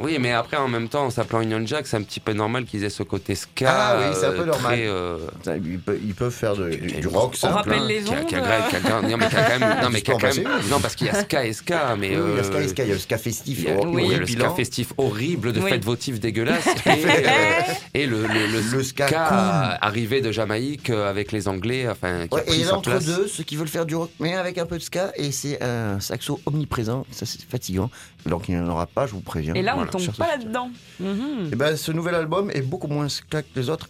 [0.00, 2.64] Oui, mais après, en même temps, en s'appelant Union Jack, c'est un petit peu normal
[2.64, 3.70] qu'ils aient ce côté ska.
[3.70, 4.72] Ah oui, c'est un peu euh, normal.
[4.72, 7.54] très, euh, Ça, Ils peuvent, ils peuvent faire de- du, rock On simple.
[7.54, 9.42] rappelle les qui a- qui a ondes, gra- qui a gra- non, mais qui a
[9.42, 10.70] quand même, non, mais qui a Juste quand pour même- passer.
[10.70, 12.62] non, parce qu'il y a ska et ska, mais Oui, il y a ska euh,
[12.64, 13.58] et ska, il y a le ska festif.
[13.60, 15.70] Il y a, hor- oui, il y a le ska festif horrible de Oui.
[15.70, 17.60] fêtes votives dégueulasses et, euh,
[17.94, 19.78] et le, le, le Le ska ska cool.
[19.86, 23.04] arrivé de Jamaïque euh, avec les Anglais, enfin, qui Ouais, a pris et entre place.
[23.04, 25.62] deux, ceux qui veulent faire du rock, mais avec un peu de ska, et c'est
[25.62, 27.90] un saxo omniprésent, ça c'est fatigant.
[28.26, 29.54] Donc il n'y en aura pas, je vous préviens.
[29.54, 29.89] Et là, on.
[29.90, 30.70] Tombe pas là-dedans.
[30.98, 31.50] Mhm.
[31.52, 33.88] Eh ben, ce nouvel album est beaucoup moins ska que les autres.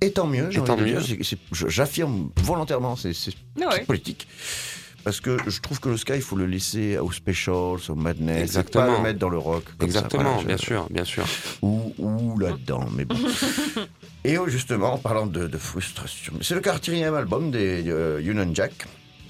[0.00, 1.02] Et tant mieux, j'ai Et tant envie de mieux.
[1.02, 1.16] dire.
[1.22, 3.84] C'est- c'est- je- J'affirme volontairement, c'est c'est Ah ouais.
[3.84, 4.26] politique.
[5.04, 8.38] Parce que je trouve que le ska, il faut le laisser aux specials, au madness,
[8.40, 8.86] et Exactement.
[8.86, 9.62] pas le mettre dans le rock.
[9.78, 11.24] comme ça, Exactement, voilà, bien sûr, bien sûr.
[11.62, 13.14] Ou, ou là-dedans, mais bon.
[14.24, 18.50] Et oh, justement, en parlant de, de frustration, c'est le quatrième album des euh, Union
[18.52, 18.72] Jack,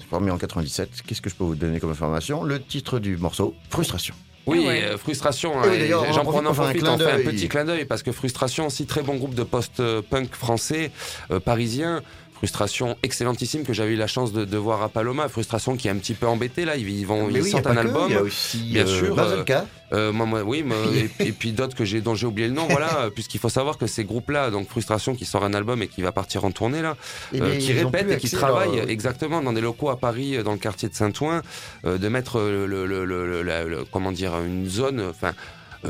[0.09, 0.89] formé en 97.
[1.05, 2.43] Qu'est-ce que je peux vous donner comme information?
[2.43, 4.15] Le titre du morceau, Frustration.
[4.47, 4.83] Oui, Ah ouais.
[4.83, 5.53] euh, frustration.
[5.61, 8.67] Oui, hein, J'en prends un profite, on fait un petit clin d'œil parce que frustration,
[8.67, 10.91] aussi très bon groupe de post-punk français,
[11.31, 12.01] euh, parisien.
[12.37, 15.27] Frustration excellentissime que j'avais eu la chance de, de voir à Paloma.
[15.27, 16.75] Frustration qui est un petit peu embêté là.
[16.75, 18.05] Ils, ils vont, Mais ils oui, sortent un que, album.
[18.09, 19.65] Il y a aussi Bien euh, sûr, Bazooka.
[19.93, 20.77] Euh, moi, moi, oui, moi,
[21.19, 23.49] et, et puis d'autres que j'ai dont j'ai oublié le nom, voilà, euh, puisqu'il faut
[23.49, 26.51] savoir que ces groupes-là, donc Frustration qui sort un album et qui va partir en
[26.51, 26.95] tournée là,
[27.33, 30.43] Eh euh, qui plus et qui leur- travaillent exactement dans des locaux à Paris, euh,
[30.43, 31.41] dans le quartier de Saint-Ouen,
[31.85, 35.31] euh, de mettre euh, le, le- le- le- comment dire une zone, euh, enfin euh,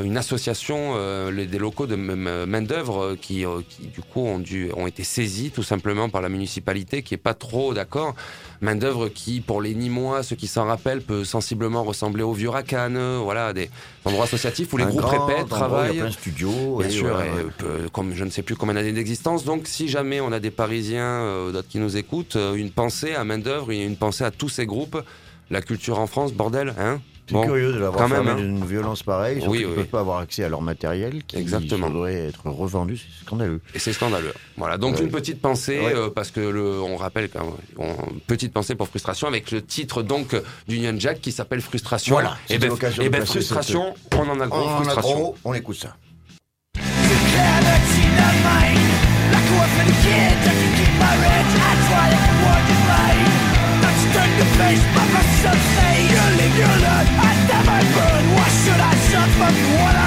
[0.02, 4.38] une association, euh, les- des locaux de main d'œuvre qui, euh, qui du coup ont
[4.38, 8.14] dû ont été saisis tout simplement par la municipalité qui est pas trop d'accord.
[8.60, 12.48] Main d'œuvre qui, pour les Nîmois, ceux qui s'en rappellent, peut sensiblement ressembler au vieux
[12.50, 13.70] Racan, euh, voilà, des
[14.04, 15.90] endroits associatifs où les groupes répètent, endroit, Il y travaillent.
[15.98, 16.78] a plein de studios.
[16.78, 17.44] Bien et sûr, et, ouais.
[17.64, 19.44] euh, comme je ne sais plus combien d'années d'existence.
[19.44, 23.14] Donc, si jamais on a des Parisiens, euh, d'autres qui nous écoutent, euh, une pensée
[23.14, 25.00] à main d'œuvre, et une pensée à tous ces groupes.
[25.50, 27.00] La culture en France, bordel, hein?
[27.28, 28.36] C'est Bon, curieux de l'avoir fermé hein.
[28.36, 29.36] d'une violence pareille.
[29.36, 31.90] Surtout Oui, qu'ils oui, ne peuvent pas avoir accès à leur matériel qui Exactement.
[31.90, 32.96] devrait être revendu.
[32.96, 33.60] C'est scandaleux.
[33.74, 34.32] Et c'est scandaleux.
[34.56, 35.02] Voilà, donc Ouais.
[35.02, 35.94] une petite pensée, Ouais.
[35.94, 37.94] euh, parce que le, on rappelle quand même, on-
[38.26, 40.34] petite pensée pour Frustration, avec le titre donc
[40.66, 42.14] d'Union Jack qui s'appelle Frustration.
[42.14, 44.76] Voilà, et c'était ben, et de ben Frustration, on en a On gros, en a
[44.84, 45.14] Frustration.
[45.18, 45.96] gros, on écoute ça.
[55.40, 56.76] That's You're leaving your
[57.20, 59.50] I never burn Why should I suffer?
[59.76, 59.97] What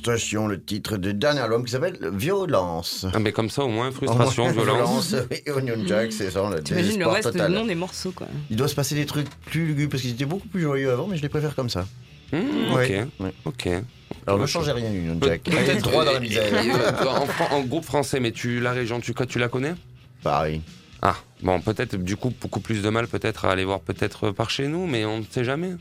[0.00, 3.04] Frustration, le titre du dernier album qui s'appelle Violence.
[3.12, 5.14] Ah, mais comme ça, au moins, frustration, Au moins, violence.
[5.30, 7.50] oui, Union Jack, c'est ça, le T'imagines le reste total.
[7.50, 8.26] du nom des morceaux, quoi.
[8.48, 11.06] Il doit se passer des trucs plus lugubres parce qu'ils étaient beaucoup plus joyeux avant,
[11.06, 11.86] mais je les préfère comme ça.
[12.32, 12.40] Ouais,
[12.72, 13.32] ok, ouais.
[13.44, 13.68] ok.
[14.26, 15.42] Alors ne changez rien, Union Jack.
[15.42, 16.50] Peut-être droit dans la misère.
[17.50, 19.74] En, groupe français, mais tu la région, tu, tu la connais?
[20.22, 20.62] Pareil.
[21.02, 24.48] Ah, bon, peut-être du coup beaucoup plus de mal peut-être à aller voir peut-être par
[24.48, 25.72] chez nous, mais on ne sait jamais.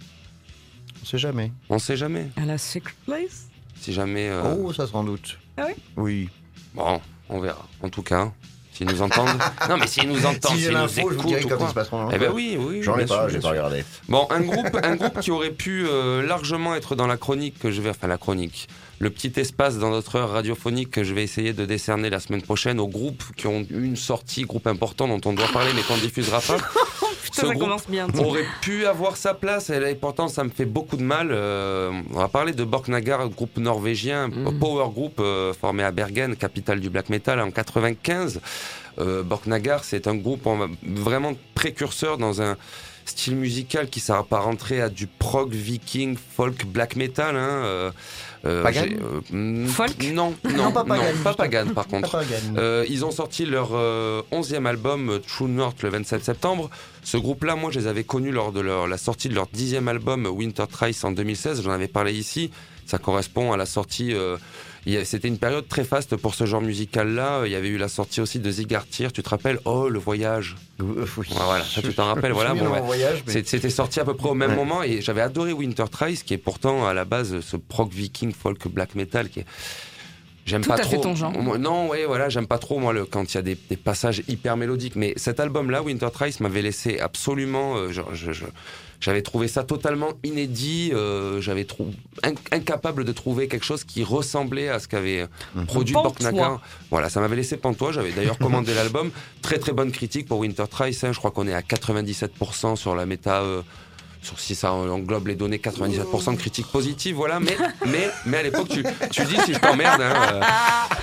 [1.02, 1.54] On sait jamais.
[1.70, 2.28] On ne sait jamais.
[2.36, 3.49] À la Secret Place?
[3.80, 4.30] Si jamais.
[4.30, 5.38] euh, Oh, ça sans doute.
[5.58, 6.30] Ah oui Oui.
[6.74, 7.00] Bon,
[7.30, 7.66] on verra.
[7.82, 8.32] En tout cas,
[8.74, 9.30] s'ils nous entendent.
[9.70, 11.58] non, mais s'ils nous entendent, Si s'ils nous l'info, je vous écoutent dirai ou quand
[11.58, 11.66] quoi.
[11.66, 12.10] ils se passeront.
[12.12, 12.84] Eh ben oui, oui.
[12.84, 13.84] J'en ai pas, j'ai pas regardé.
[14.08, 17.72] Bon, un groupe, un groupe qui aurait pu euh, largement être dans la chronique que
[17.72, 18.68] je vais, enfin la chronique,
[19.00, 22.42] le petit espace dans notre heure radiophonique que je vais essayer de décerner la semaine
[22.42, 25.96] prochaine aux groupes qui ont une sortie, groupe important dont on doit parler mais qu'on
[25.96, 26.58] ne diffusera pas.
[27.24, 28.08] Putain, Ce ça groupe commence bien.
[28.18, 31.30] aurait pu avoir sa place et là, et pourtant ça me fait beaucoup de mal.
[31.32, 34.58] Euh, on va parler de Borknagar, groupe norvégien, Mhm.
[34.60, 38.42] power group euh, formé à Bergen, capitale du black metal en 95.
[39.00, 40.46] Euh, Borknagar, c'est un groupe
[40.84, 42.58] vraiment précurseur dans un
[43.10, 47.36] style musical qui s'apparenterait à du prog, viking, folk, black metal.
[47.36, 47.92] Hein, euh,
[48.46, 48.86] euh, Pagan
[49.34, 51.34] euh, Folk Non, non, Non, pas Pagan, pas.
[51.34, 52.12] Pagan par contre.
[52.12, 52.56] Pas Pagan.
[52.58, 56.70] Euh, ils ont sorti leur euh, 11e album True North le 27 septembre.
[57.04, 59.88] Ce groupe-là, moi, je les avais connus lors de leur, la sortie de leur 10e
[59.88, 61.64] album Winter Trice en 2016.
[61.64, 62.52] J'en avais parlé ici.
[62.86, 64.16] Ça correspond à la sortie.
[65.04, 67.44] C'était une période très faste pour ce genre musical-là.
[67.46, 69.12] Il y avait eu la sortie aussi de Zigartir.
[69.14, 69.60] Tu te rappelles?
[69.66, 70.56] Oh, le voyage.
[70.82, 71.28] Euh, oui.
[71.32, 72.82] Voilà, ça, tu t'en rappelles, voilà, bon, ouais.
[72.82, 74.56] voyage, mais- C'était sorti à peu près au même Ouais.
[74.56, 78.34] moment et j'avais adoré Winter Trice, qui est pourtant à la base ce prog viking
[78.34, 79.46] folk black metal qui est.
[80.46, 80.90] J'aime Tout pas à trop.
[80.92, 81.32] fait ton genre.
[81.60, 84.24] Non, ouais, voilà, j'aime pas trop moi le, quand il y a des, des passages
[84.28, 84.96] hyper mélodiques.
[84.96, 87.76] Mais cet album-là, Winter Trice, m'avait laissé absolument.
[87.78, 88.46] euh, genre, je- je-
[89.00, 90.92] j'avais trouvé ça totalement inédit.
[90.94, 91.94] euh, j'avais trou-
[92.24, 95.66] in- incapable de trouver quelque chose qui ressemblait à ce qu'avait Mhm.
[95.66, 95.94] produit.
[95.94, 96.62] Borknagar.
[96.92, 97.92] Voilà, ça m'avait laissé pantois.
[97.92, 99.12] J'avais d'ailleurs commandé l'album.
[99.42, 101.04] Très très bonne critique pour Winter Trice.
[101.04, 101.12] hein.
[101.14, 103.42] Je crois qu'on est à 97% sur la méta.
[103.42, 103.62] euh,
[104.22, 107.40] sur si ça englobe les données, 97% de critiques positives, voilà.
[107.40, 107.56] Mais,
[107.86, 110.02] mais, mais à l'époque, tu, tu dis si je t'emmerde.
[110.02, 110.42] hein, euh,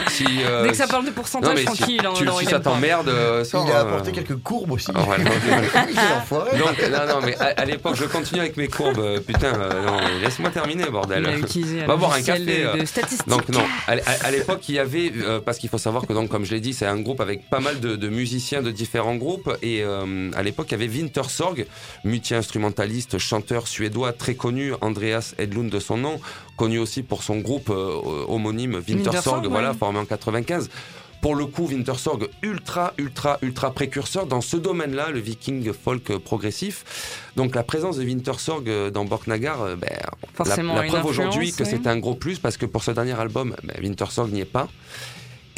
[0.09, 2.01] si, euh, Dès que ça si- parle de non, pourcentage, si, tranquille.
[2.05, 3.81] hein, tu- dans si ça t'emmerde, euh, Il a hein.
[3.81, 4.91] apporté quelques courbes aussi.
[4.95, 5.31] Ah, ouais, non.
[6.59, 8.99] Donc, non, non, mais à, à l'époque, je continue avec mes courbes.
[8.99, 11.25] euh, Putain, euh, non, laisse-moi terminer, bordel.
[11.27, 12.85] un Va boire un café, de, euh.
[13.27, 16.13] Donc non, à, à- à l'époque il y avait, euh, parce qu'il faut savoir que
[16.13, 18.71] donc comme je l'ai dit, c'est un groupe avec pas mal de, de musiciens de
[18.71, 21.67] différents groupes et euh, à l'époque il y avait Winter Sorg,
[23.19, 26.21] chanteur suédois très connu, Andreas Edlund de son nom,
[26.57, 30.69] connu aussi pour son groupe euh, homonyme Winter, Winter Sorg, Sorg, voilà, formé en 95.
[31.21, 36.19] Pour le coup, Winter Sorg, ultra, ultra, ultra précurseur dans ce domaine-là, le viking folk
[36.19, 37.31] progressif.
[37.37, 39.89] Donc la présence de Winter Sorg euh, dans Borknagar, euh, ben,
[40.45, 43.77] la, preuve aujourd'hui que c'est un gros plus parce que pour ce dernier album, ben,
[43.83, 44.69] Winter Sorg n'y est pas.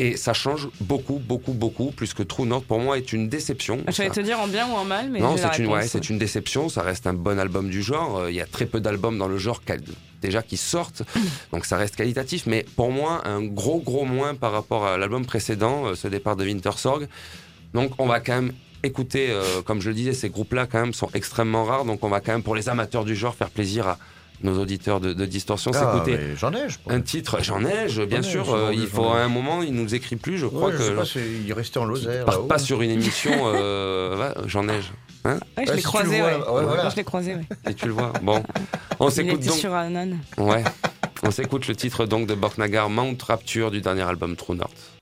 [0.01, 3.83] Et ça change beaucoup, beaucoup, beaucoup, plus que True North pour moi est une déception.
[3.87, 5.89] Ah, J'allais Ça- te dire en bien ou en mal, mais non, c'est une, ouais,
[5.89, 6.69] c'est une déception.
[6.69, 8.19] Ça reste un bon album du genre.
[8.19, 9.61] Euh, Il y a très peu d'albums dans le genre
[10.23, 11.03] déjà qui sortent,
[11.53, 12.47] donc ça reste qualitatif.
[12.47, 16.37] Mais pour moi, un gros, gros moins par rapport à l'album précédent, euh, ce départ
[16.37, 17.09] de Winter Sorg.
[17.75, 18.53] Donc, on va quand même
[18.85, 21.85] écouter, euh, comme je le disais, ces groupes-là quand même sont extrêmement rares.
[21.85, 23.99] Donc, on va quand même pour les amateurs du genre faire plaisir à
[24.43, 26.19] nos auditeurs de, de distorsion, Ah, s'écouter.
[26.37, 26.93] J'en ai, je pense.
[26.93, 28.53] Un titre, j'en ai, je- bien ai, sûr.
[28.55, 30.39] euh, il faut à un moment, il nous écrit plus.
[30.39, 32.25] Je crois Ouais, je sais que pas, il est resté en Lozère.
[32.25, 33.33] part pas sur une émission.
[33.47, 34.89] euh, j'en ai, je-
[35.25, 36.59] Ouais, je Ouais, l'ai si croisé, le vois, ouais.
[36.61, 36.89] ouais, voilà.
[36.91, 37.41] Je l'ai croisé, ouais.
[37.67, 38.13] si tu le vois.
[38.23, 38.43] Bon,
[39.01, 39.57] on Il s'écoute donc.
[39.57, 40.17] sur Anan.
[40.39, 40.63] Ouais,
[41.25, 44.98] on s'écoute le titre donc de Borknagar, Mount Rapture du dernier album True North.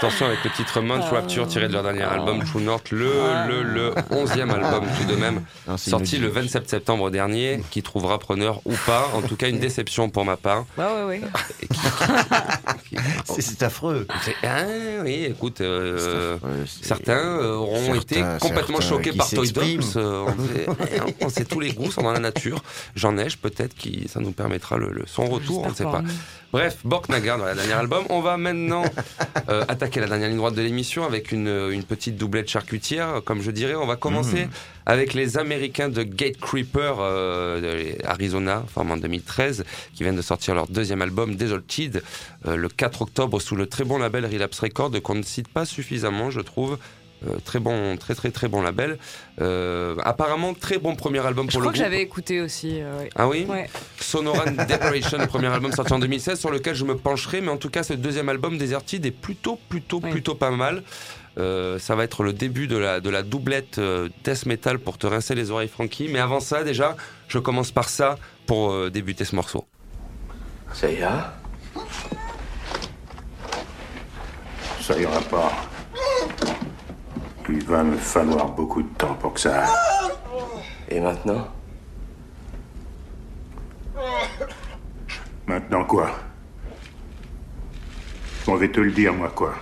[0.00, 3.10] Distorsion avec le titre Munch Rapture tiré de leur dernier album True North, le,
[3.48, 6.42] le, le 11e album tout de même, Non, c'est sorti le inaudible.
[6.44, 10.36] 27 septembre dernier, qui trouvera preneur ou pas, en tout cas une déception pour ma
[10.36, 10.66] part.
[10.76, 11.20] Ouais, ouais, ouais.
[13.40, 14.06] C'est- affreux.
[14.44, 14.62] ah,
[15.02, 16.38] oui, écoute, euh,
[16.80, 19.50] certains euh, auront Certains- été complètement choqués par Toy.
[19.50, 19.80] Dolls.
[19.96, 20.66] euh, on, sait,
[21.22, 22.62] on sait tous les goûts sont dans la nature.
[22.94, 26.02] J'en ai, peut-être qui ça nous permettra le, le- son retour, on ne sait pas.
[26.50, 28.04] Bref, Bork Nagar dans le dernier album.
[28.08, 28.82] On va maintenant
[29.50, 33.42] euh, attaquer la dernière ligne droite de l'émission avec une, une petite doublette charcutière, comme
[33.42, 33.74] je dirais.
[33.74, 34.50] On va commencer Mhm.
[34.86, 40.22] avec les Américains de Gate Creeper, euh, de Arizona, formé en 2013, qui viennent de
[40.22, 42.02] sortir leur deuxième album, Desolted,
[42.46, 45.66] euh, le 4 octobre sous le très bon label Relapse Record, qu'on ne cite pas
[45.66, 46.78] suffisamment, je trouve.
[47.26, 48.96] Euh, très bon, très très très bon label.
[49.40, 51.90] Euh, apparemment très bon premier album Je pour crois le que groupe.
[51.92, 52.80] j'avais écouté aussi.
[52.80, 53.10] euh, ouais.
[53.16, 53.68] Ah oui Ouais.
[54.00, 57.56] Sonoran Decoration, le premier album sorti en 2016, sur lequel je me pencherai, mais en
[57.56, 60.84] tout cas, ce deuxième album, Deserted, est plutôt, plutôt, plutôt pas mal.
[61.38, 64.96] Euh, ça va être le début de la, de la doublette euh, death metal pour
[64.98, 66.08] te rincer les oreilles, Frankie.
[66.08, 66.96] Mais avant ça, déjà,
[67.28, 68.16] je commence par ça
[68.46, 69.64] pour euh, débuter ce morceau.
[70.72, 71.32] Ça ira
[74.80, 75.52] Ça ira pas.
[77.50, 79.64] Il va me falloir beaucoup de temps pour que ça.
[80.90, 81.48] Et maintenant?
[85.46, 86.10] Maintenant quoi?
[88.46, 89.54] On va te le dire, moi quoi.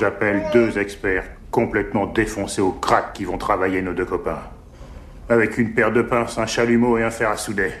[0.00, 4.42] J'appelle deux experts complètement défoncés au crack qui vont travailler nos deux copains.
[5.28, 7.72] Avec une paire de pinces, un chalumeau et un fer à souder.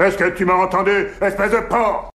[0.00, 2.11] Est-ce que tu m'as entendu, espèce de porc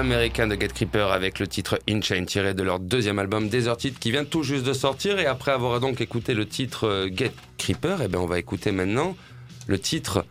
[0.00, 3.50] Les Américains de Get Creeper avec le titre In Chain tiré de leur deuxième album
[3.50, 7.10] Deserted qui vient tout juste de sortir et après avoir donc écouté le titre euh,
[7.14, 9.14] Get Creeper, eh ben on va écouter maintenant
[9.66, 10.24] le titre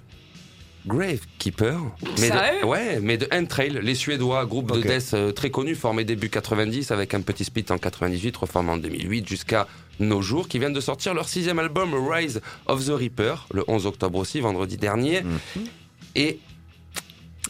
[0.87, 1.81] Gravekeeper.
[2.19, 6.03] Mais de, ouais, mais de Entrail, les Suédois, groupe de death euh, très connu, formé
[6.03, 9.67] début 90 avec un petit split en 98, reformé en 2008 jusqu'à
[9.99, 13.85] nos jours, qui viennent de sortir leur sixième album Rise of the Reaper, le 11
[13.85, 15.21] octobre aussi, vendredi dernier.
[16.15, 16.39] Et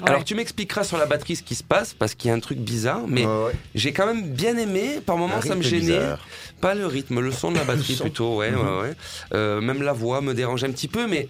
[0.02, 0.10] Ouais.
[0.10, 2.40] alors tu m'expliqueras sur la batterie ce qui se passe parce qu'il y a un
[2.40, 3.52] truc bizarre, mais Ouais, ouais.
[3.76, 5.00] j'ai quand même bien aimé.
[5.06, 5.80] Par moments ça me gênait.
[6.00, 6.26] bizarre.
[6.62, 8.58] Pas le rythme, le son de la batterie plutôt, ouais, Mhm.
[8.60, 8.94] ouais, ouais.
[9.34, 11.28] Euh, même la voix me dérange un petit peu, mais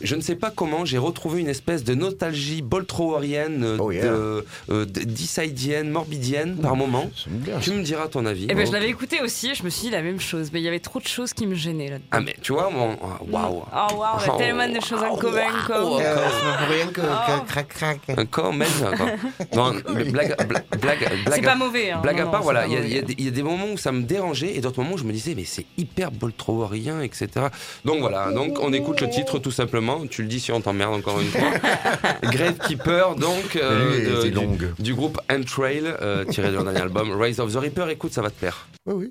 [0.00, 4.04] je ne sais pas comment j'ai retrouvé une espèce de nostalgie boltrowarienne, euh, Oh, yeah.
[4.04, 7.10] de, euh, de- morbidienne par moment.
[7.60, 8.46] Tu me diras ton avis.
[8.48, 10.50] Eh ben, je l'avais écouté aussi et je me suis dit la même chose.
[10.52, 12.06] Mais il y avait trop de choses qui me gênaient là-dedans.
[12.10, 13.62] Ah mais tu vois, mon ah, waouh.
[13.64, 15.40] Oh waouh, on a Oh, tellement de choses en oh, commun.
[15.42, 15.66] wow.
[15.66, 16.00] Comme...
[16.00, 16.16] Euh,
[16.70, 17.40] rien que, Oh.
[17.42, 18.00] que crac crac.
[18.16, 18.68] Encore même.
[19.54, 19.72] Non,
[20.10, 21.90] blague, blague, blague, C'est pas mauvais.
[21.90, 22.00] Hein.
[22.02, 22.90] Blague Non, à part, voilà, il y, a- mauvais.
[22.90, 24.80] il y a des- il y a des moments où ça me dérangeait et d'autres
[24.82, 27.28] moments où je me disais, mais c'est hyper boltrowarien, etc.
[27.84, 29.87] Donc voilà, donc on écoute le titre tout simplement.
[30.10, 31.50] Tu le dis si on t'emmerde encore une fois.
[32.22, 37.52] Gravekeeper, donc, euh, de- du, groupe Entrail, euh, tiré de leur dernier album, Rise of
[37.52, 37.88] the Reaper.
[37.90, 38.68] Écoute, ça va te plaire.
[38.86, 39.08] Oui,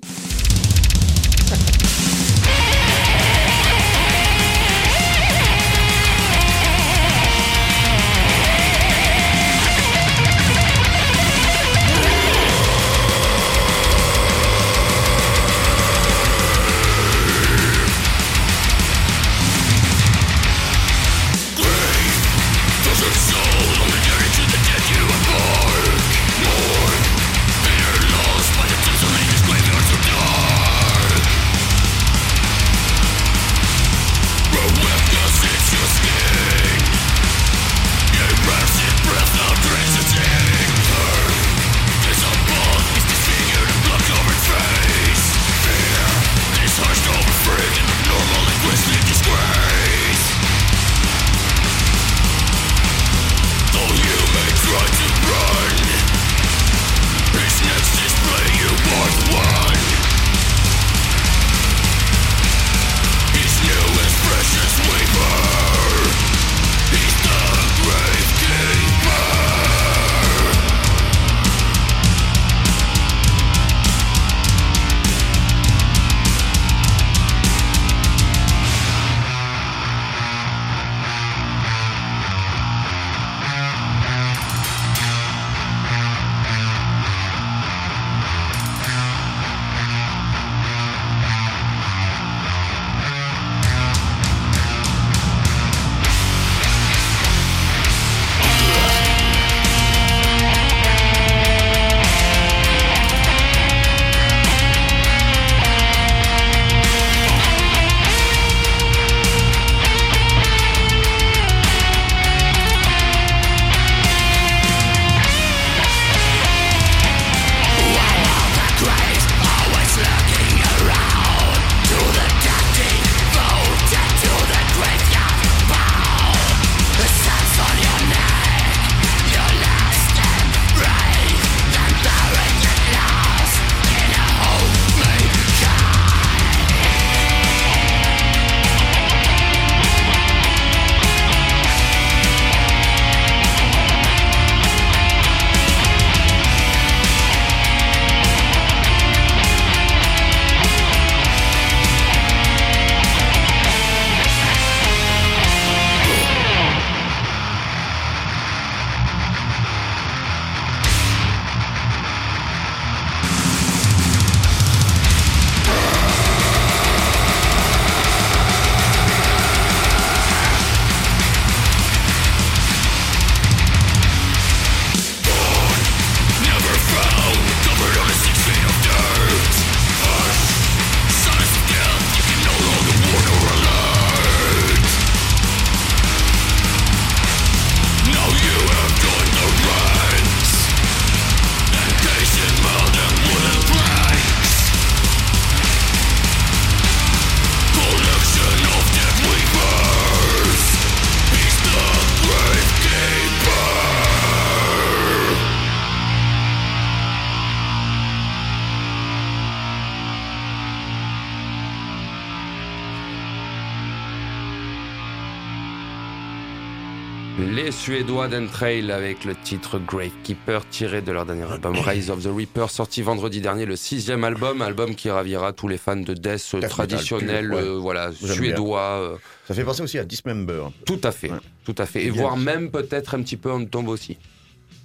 [218.28, 222.68] Suédois d'Entrail avec le titre Gravekeeper tiré de leur dernier album Rise of the Reaper
[222.68, 227.52] sorti vendredi dernier, le sixième album, album qui ravira tous les fans de death, traditionnel,
[227.52, 227.60] ouais.
[227.62, 228.80] euh, voilà, suédois.
[228.80, 229.16] euh,
[229.46, 230.64] Ça fait penser aussi à Dismember.
[230.84, 231.38] tout à fait, Ouais.
[231.64, 232.04] tout à fait.
[232.04, 234.18] Et voire même peut-être un petit peu en tombe aussi,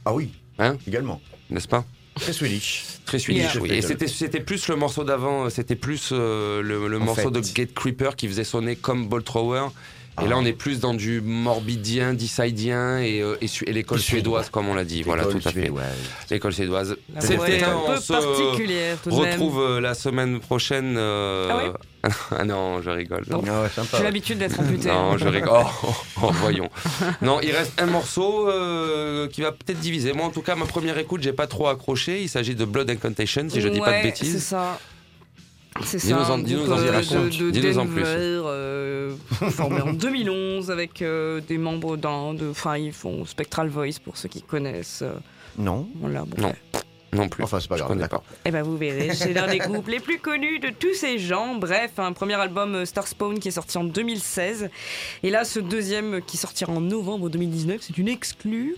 [0.05, 0.29] Ah oui,
[0.59, 1.19] Hein également.
[1.49, 1.83] n'est-ce pas
[2.15, 2.85] Très Swedish.
[3.05, 3.61] Très swedish, Yeah.
[3.61, 3.71] oui.
[3.73, 7.31] Et c'était, c'était plus le morceau d'avant, c'était plus euh, le, morceau fait.
[7.31, 9.67] de Gate Creeper qui faisait sonner comme Ball Thrower.
[10.21, 10.27] Et Ah.
[10.29, 14.43] là, on est plus dans du morbidien, dissidien et, euh, et, l'école Suédois.
[14.43, 15.01] suédoise, comme on l'a dit.
[15.01, 15.71] Voilà, tout à fait.
[16.29, 16.95] L'école suédoise.
[17.15, 19.19] La voix est C'était un on peu se particulière tout même.
[19.31, 20.95] retrouve euh, la semaine prochaine.
[20.97, 21.71] euh, Ah ouais
[22.37, 23.23] ah non, je rigole.
[23.29, 23.41] Non.
[23.47, 23.97] Ah ouais, sympa.
[23.97, 24.89] J'ai l'habitude d'être amputé.
[24.89, 25.49] Non, je rigole.
[25.53, 25.93] Oh, oh,
[26.23, 26.69] oh, voyons.
[27.21, 30.11] Non, il reste un morceau euh, qui va peut-être diviser.
[30.13, 32.21] Moi, en tout cas, ma première écoute, j'ai pas trop accroché.
[32.21, 34.33] Il s'agit de Blood Incantation, si je dis pas de bêtises.
[34.33, 34.79] C'est ça.
[35.83, 36.07] C'est ça.
[36.07, 38.03] Dis-nous en- groupe, en- euh, de, de en Denver, plus.
[38.05, 39.15] euh,
[39.51, 42.33] formé en 2011 avec euh, des membres d'un.
[42.33, 45.01] de- Enfin, ils font Spectral Voice pour ceux qui connaissent.
[45.01, 45.13] euh,
[45.57, 45.87] Non.
[45.99, 46.53] Voilà, bon, Non.
[47.13, 47.43] Non plus.
[47.43, 47.95] Enfin, c'est pas grave.
[47.97, 48.23] d'accord.
[48.45, 51.53] Eh ben vous verrez, c'est l'un des groupes les plus connus de tous ces gens.
[51.55, 54.69] Bref, un premier album euh, Star Spawn qui est sorti en 2016.
[55.21, 58.75] Et là, ce deuxième qui sortira en novembre 2019, c'est une exclue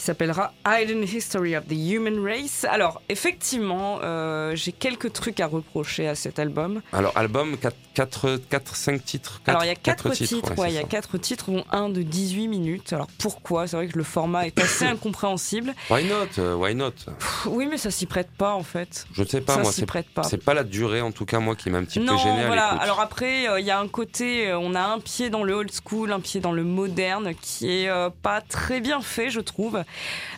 [0.00, 2.64] qui s'appellera Hidden History of the Human Race.
[2.70, 6.80] Alors, effectivement, euh, j'ai quelques trucs à reprocher à cet album.
[6.94, 7.58] Alors, album,
[7.92, 9.42] 4, 5 titres.
[9.46, 10.86] Alors, il y a quatre, quatre titres, ouais, ouais, c'est il y a ça.
[10.88, 12.94] quatre titres, dont un de 18 minutes.
[12.94, 13.66] Alors, pourquoi?
[13.66, 15.74] C'est vrai que le format est assez incompréhensible.
[15.90, 16.92] Why not euh, Why not?
[16.92, 19.06] Pff, Oui, mais ça s'y prête pas, en fait.
[19.12, 19.70] Je ne sais pas, ça moi.
[19.70, 20.22] s'y C'est prête pas.
[20.22, 22.46] c'est pas la durée, en tout cas, moi, qui m'a un petit Non, peu gêné
[22.46, 22.68] voilà.
[22.68, 25.52] Alors après, euh, il y a un côté, euh, on a un pied dans le
[25.52, 27.90] old school, un pied dans le moderne, qui est
[28.22, 29.82] pas très bien fait, je trouve.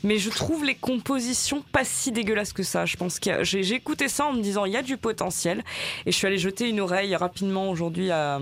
[0.03, 2.87] Mais je trouve les compositions pas si dégueulasses que ça.
[2.87, 5.65] Je pense que j'ai écouté ça en me disant il y a du potentiel,
[6.07, 8.41] et je suis allée jeter une oreille rapidement aujourd'hui à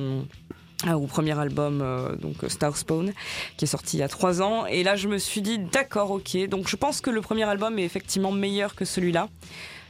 [0.89, 3.13] au premier album, euh, donc Star Spawn,
[3.57, 4.67] qui est sorti il y a trois ans.
[4.67, 6.49] Et là, je me suis dit, d'accord, ok.
[6.49, 9.29] Donc, je pense que le premier album est effectivement meilleur que celui-là.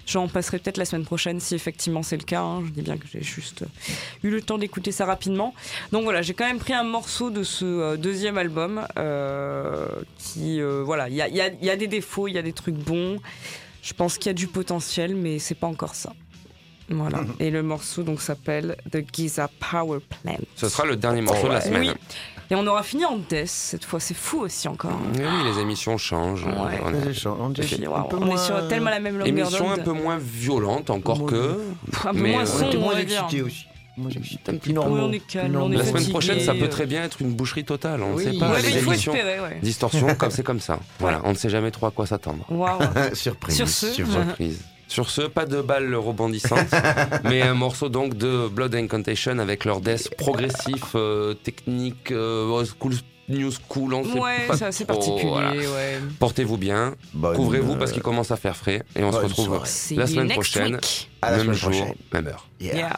[0.07, 2.41] J'en passerai peut-être la semaine prochaine si effectivement c'est le cas.
[2.43, 2.63] hein.
[2.67, 3.67] Je dis bien que j'ai juste euh,
[4.25, 5.55] eu le temps d'écouter ça rapidement.
[5.93, 9.87] Donc voilà, j'ai quand même pris un morceau de ce euh, deuxième album euh,
[10.19, 12.33] qui, euh, voilà, il y a, il y a- il y a des défauts, il
[12.35, 13.19] y a des trucs bons.
[13.83, 16.13] Je pense qu'il y a du potentiel, mais c'est pas encore ça.
[16.89, 17.21] Voilà.
[17.39, 20.39] Et le morceau donc s'appelle The Giza Power Plant.
[20.57, 21.83] Ce sera le dernier morceau de la semaine.
[21.91, 22.17] Oui.
[22.53, 24.01] Et on aura fini en death cette fois.
[24.01, 24.91] C'est fou aussi encore.
[24.91, 25.13] hein.
[25.15, 26.45] Oui, oui, les émissions changent.
[26.45, 26.53] Ouais.
[26.85, 31.31] On est- on sur tellement la même longueur Émission un peu moins violente, encore Moins-
[31.31, 31.61] que.
[32.07, 33.67] Un peu mais, moins euh, On sombre, moins excités aussi.
[33.97, 34.41] Moins excités.
[34.51, 34.75] Un petit Plus peu.
[34.81, 34.97] normaux.
[34.97, 35.79] Oui, on est calme, Plus on est normaux.
[35.79, 36.69] La semaine prochaine, ça peut euh.
[36.69, 38.03] très bien être une boucherie totale.
[38.03, 38.25] On ne Oui.
[38.25, 38.51] sait pas.
[38.51, 39.15] Ouais, les émissions.
[39.15, 39.59] espérer, ouais.
[39.63, 40.81] Distorsion, comme c'est comme ça.
[40.99, 42.45] Voilà, on ne sait jamais trop à quoi s'attendre.
[43.15, 43.57] Surprise.
[43.57, 44.63] Sur ce, surprise.
[44.91, 46.67] Sur ce, pas de balles rebondissantes,
[47.25, 52.67] mais un morceau donc de Blood Incantation avec leur death progressif, euh, technique, euh, old
[52.67, 52.95] school,
[53.29, 55.53] new school, on sait Ouais, pas c'est particulier, voilà.
[55.53, 56.01] ouais.
[56.19, 59.61] Portez-vous bien, Bonne, couvrez-vous euh, parce qu'il commence à faire frais et on se retrouve
[59.93, 61.09] la semaine next prochaine, week.
[61.23, 61.95] À la même semaine jour, prochaine.
[62.13, 62.49] même heure.
[62.61, 62.75] Yeah.
[62.77, 62.97] Yeah.